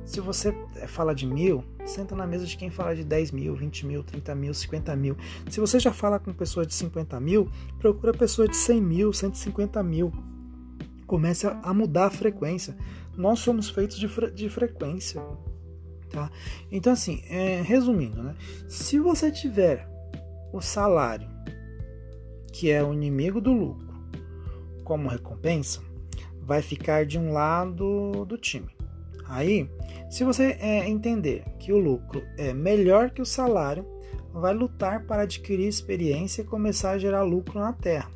se 0.06 0.20
você 0.20 0.56
eh, 0.76 0.88
fala 0.88 1.14
de 1.14 1.26
mil, 1.26 1.64
senta 1.86 2.16
na 2.16 2.28
mesa 2.28 2.46
de 2.46 2.58
quem 2.58 2.70
fala 2.70 2.96
de 2.96 3.04
10 3.04 3.32
mil, 3.32 3.56
20 3.56 3.86
mil, 3.86 4.04
30 4.04 4.36
mil, 4.36 4.54
50 4.54 4.96
mil. 4.96 5.18
Se 5.50 5.60
você 5.60 5.80
já 5.80 5.94
fala 5.94 6.20
com 6.20 6.34
pessoas 6.34 6.68
de 6.68 6.74
50 6.74 7.20
mil, 7.20 7.50
procura 7.80 8.14
pessoas 8.14 8.50
de 8.50 8.58
100 8.58 8.82
mil, 8.82 9.14
150 9.14 9.82
mil. 9.84 10.12
Comece 11.08 11.48
a 11.48 11.74
mudar 11.74 12.08
a 12.08 12.12
frequência. 12.12 12.76
Nós 13.16 13.40
somos 13.40 13.70
feitos 13.70 13.98
de, 13.98 14.08
fre 14.08 14.32
de 14.32 14.50
frequência. 14.50 15.22
Tá? 16.10 16.30
Então, 16.72 16.94
assim, 16.94 17.24
é, 17.28 17.62
resumindo, 17.62 18.22
né? 18.22 18.36
se 18.68 19.00
você 19.00 19.32
tiver 19.32 19.88
o 20.52 20.62
salário, 20.62 21.28
que 22.52 22.70
é 22.70 22.84
o 22.84 22.94
inimigo 22.94 23.42
do 23.42 23.52
lucro, 23.52 23.94
como 24.84 25.10
recompensa, 25.10 25.82
vai 26.40 26.62
ficar 26.62 27.06
de 27.06 27.18
um 27.18 27.32
lado 27.32 28.26
do 28.26 28.38
time. 28.38 28.70
Aí, 29.28 29.70
se 30.10 30.24
você 30.24 30.58
é, 30.60 30.88
entender 30.88 31.44
que 31.60 31.72
o 31.72 31.80
lucro 31.80 32.24
é 32.38 32.54
melhor 32.54 33.10
que 33.10 33.22
o 33.22 33.26
salário, 33.26 33.86
vai 34.34 34.54
lutar 34.54 35.06
para 35.06 35.24
adquirir 35.24 35.68
experiência 35.68 36.42
e 36.42 36.46
começar 36.46 36.92
a 36.92 36.98
gerar 36.98 37.24
lucro 37.24 37.60
na 37.60 37.74
terra. 37.74 38.10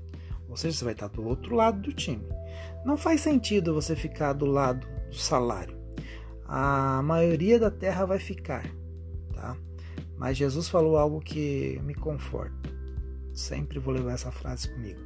Ou 0.50 0.58
seja, 0.58 0.78
você 0.78 0.86
vai 0.86 0.94
estar 0.94 1.08
do 1.10 1.26
outro 1.26 1.56
lado 1.56 1.82
do 1.82 1.94
time. 1.94 2.26
Não 2.86 2.98
faz 2.98 3.22
sentido 3.22 3.74
você 3.74 3.96
ficar 3.96 4.34
do 4.34 4.46
lado 4.46 4.88
do 5.10 5.16
salário. 5.16 5.78
A 6.46 7.02
maioria 7.04 7.60
da 7.60 7.70
terra 7.70 8.06
vai 8.06 8.20
ficar, 8.20 8.66
tá? 9.34 9.58
Mas 10.18 10.38
Jesus 10.38 10.70
falou 10.70 10.98
algo 10.98 11.20
que 11.20 11.80
me 11.84 11.94
conforta. 11.94 12.70
Sempre 13.34 13.78
vou 13.78 13.94
levar 13.94 14.14
essa 14.14 14.32
frase 14.32 14.70
comigo. 14.70 15.00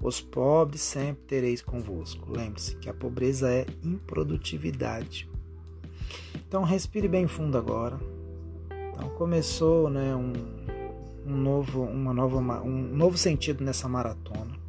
Os 0.00 0.20
pobres 0.20 0.82
sempre 0.82 1.24
tereis 1.24 1.62
convosco. 1.62 2.30
Lembre-se 2.30 2.76
que 2.76 2.90
a 2.90 2.94
pobreza 2.94 3.50
é 3.50 3.66
improdutividade. 3.82 5.28
Então 6.46 6.62
respire 6.62 7.08
bem 7.08 7.26
fundo 7.26 7.58
agora. 7.58 7.98
Então 8.92 9.08
começou 9.10 9.90
né, 9.90 10.14
um, 10.14 10.32
um 11.26 11.36
novo, 11.36 11.82
uma 11.82 12.12
nova, 12.12 12.38
um 12.62 12.82
novo 12.94 13.16
sentido 13.18 13.64
nessa 13.64 13.88
maratona. 13.88 14.64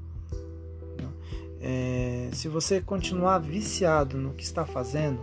É, 1.68 2.30
se 2.32 2.48
você 2.48 2.80
continuar 2.80 3.40
viciado 3.40 4.18
no 4.18 4.34
que 4.34 4.44
está 4.44 4.68
fazendo, 4.68 5.20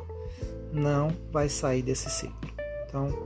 não 0.73 1.13
vai 1.31 1.49
sair 1.49 1.83
desse 1.83 2.11
ciclo. 2.11 2.51
Então, 2.89 3.17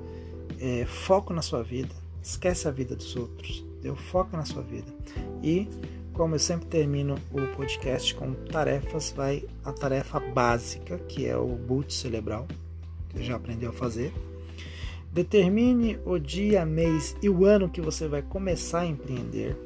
é, 0.61 0.85
foco 0.85 1.33
na 1.33 1.41
sua 1.41 1.63
vida, 1.63 1.95
esquece 2.23 2.69
a 2.69 2.71
vida 2.71 2.95
dos 2.95 3.17
outros, 3.17 3.65
deu 3.81 3.97
foco 3.97 4.37
na 4.37 4.45
sua 4.45 4.63
vida. 4.63 4.93
E, 5.43 5.67
como 6.13 6.35
eu 6.35 6.39
sempre 6.39 6.67
termino 6.67 7.15
o 7.33 7.57
podcast 7.57 8.15
com 8.15 8.35
tarefas, 8.35 9.15
vai 9.17 9.45
a 9.65 9.73
tarefa 9.73 10.21
básica, 10.21 10.99
que 10.99 11.27
é 11.27 11.39
o 11.39 11.49
boot 11.49 11.95
cerebral 11.95 12.47
você 13.17 13.25
já 13.25 13.37
aprendeu 13.37 13.71
a 13.71 13.73
fazer. 13.73 14.13
Determine 15.11 15.99
o 16.05 16.19
dia, 16.19 16.67
mês 16.67 17.17
e 17.23 17.31
o 17.31 17.47
ano 17.47 17.71
que 17.71 17.81
você 17.81 18.07
vai 18.07 18.21
começar 18.21 18.81
a 18.81 18.87
empreender. 18.87 19.57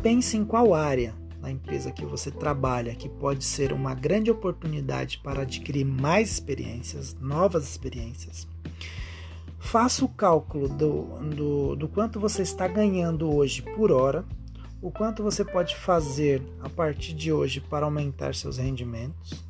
Pense 0.00 0.36
em 0.36 0.44
qual 0.44 0.72
área 0.72 1.12
na 1.42 1.50
empresa 1.50 1.90
que 1.90 2.04
você 2.04 2.30
trabalha 2.30 2.94
que 2.94 3.08
pode 3.08 3.44
ser 3.44 3.72
uma 3.72 3.94
grande 3.94 4.30
oportunidade 4.30 5.18
para 5.18 5.42
adquirir 5.42 5.84
mais 5.84 6.30
experiências, 6.30 7.16
novas 7.20 7.64
experiências. 7.64 8.46
Faça 9.58 10.04
o 10.04 10.08
cálculo 10.08 10.68
do, 10.68 11.02
do, 11.34 11.76
do 11.76 11.88
quanto 11.88 12.20
você 12.20 12.42
está 12.42 12.68
ganhando 12.68 13.34
hoje 13.34 13.62
por 13.62 13.90
hora, 13.90 14.24
o 14.80 14.92
quanto 14.92 15.24
você 15.24 15.44
pode 15.44 15.74
fazer 15.74 16.40
a 16.60 16.68
partir 16.68 17.12
de 17.12 17.32
hoje 17.32 17.60
para 17.60 17.84
aumentar 17.84 18.36
seus 18.36 18.58
rendimentos. 18.58 19.44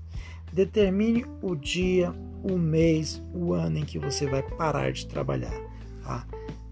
Determine 0.50 1.26
o 1.42 1.54
dia, 1.54 2.14
o 2.42 2.58
mês, 2.58 3.22
o 3.32 3.52
ano 3.52 3.78
em 3.78 3.84
que 3.84 3.98
você 3.98 4.26
vai 4.26 4.42
parar 4.42 4.92
de 4.92 5.06
trabalhar. 5.06 5.54
Tá? 6.02 6.26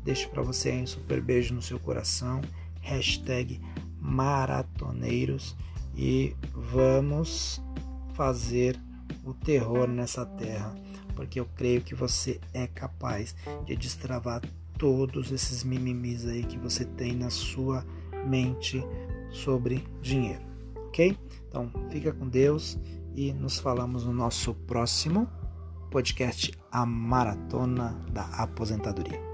Deixo 0.05 0.29
para 0.31 0.43
você 0.43 0.71
aí 0.71 0.83
um 0.83 0.87
super 0.87 1.21
beijo 1.21 1.55
no 1.55 1.63
seu 1.63 1.79
coração. 1.79 2.41
Hashtag 2.81 3.61
maratoneiros 4.01 5.57
e 5.97 6.37
vamos 6.55 7.63
fazer 8.15 8.79
o 9.25 9.35
terror 9.35 9.89
nessa 9.89 10.25
terra, 10.25 10.75
porque 11.15 11.41
eu 11.41 11.47
creio 11.57 11.83
que 11.83 11.95
você 11.95 12.41
é 12.55 12.67
capaz 12.67 13.35
de 13.65 13.75
destravar 13.75 14.41
todos 14.79 15.33
esses 15.33 15.65
mimimis 15.65 16.27
aí 16.27 16.45
que 16.45 16.59
você 16.59 16.85
tem 16.85 17.17
na 17.17 17.31
sua 17.31 17.85
mente 18.27 18.85
sobre 19.31 19.85
dinheiro, 20.01 20.43
ok? 20.87 21.17
Então 21.49 21.71
fica 21.91 22.13
com 22.13 22.29
Deus 22.29 22.79
e 23.15 23.33
nos 23.33 23.59
falamos 23.59 24.05
no 24.05 24.13
nosso 24.13 24.55
próximo 24.55 25.29
podcast 25.97 26.53
A 26.71 26.85
Maratona 26.85 27.97
da 28.13 28.29
Aposentadoria. 28.37 29.26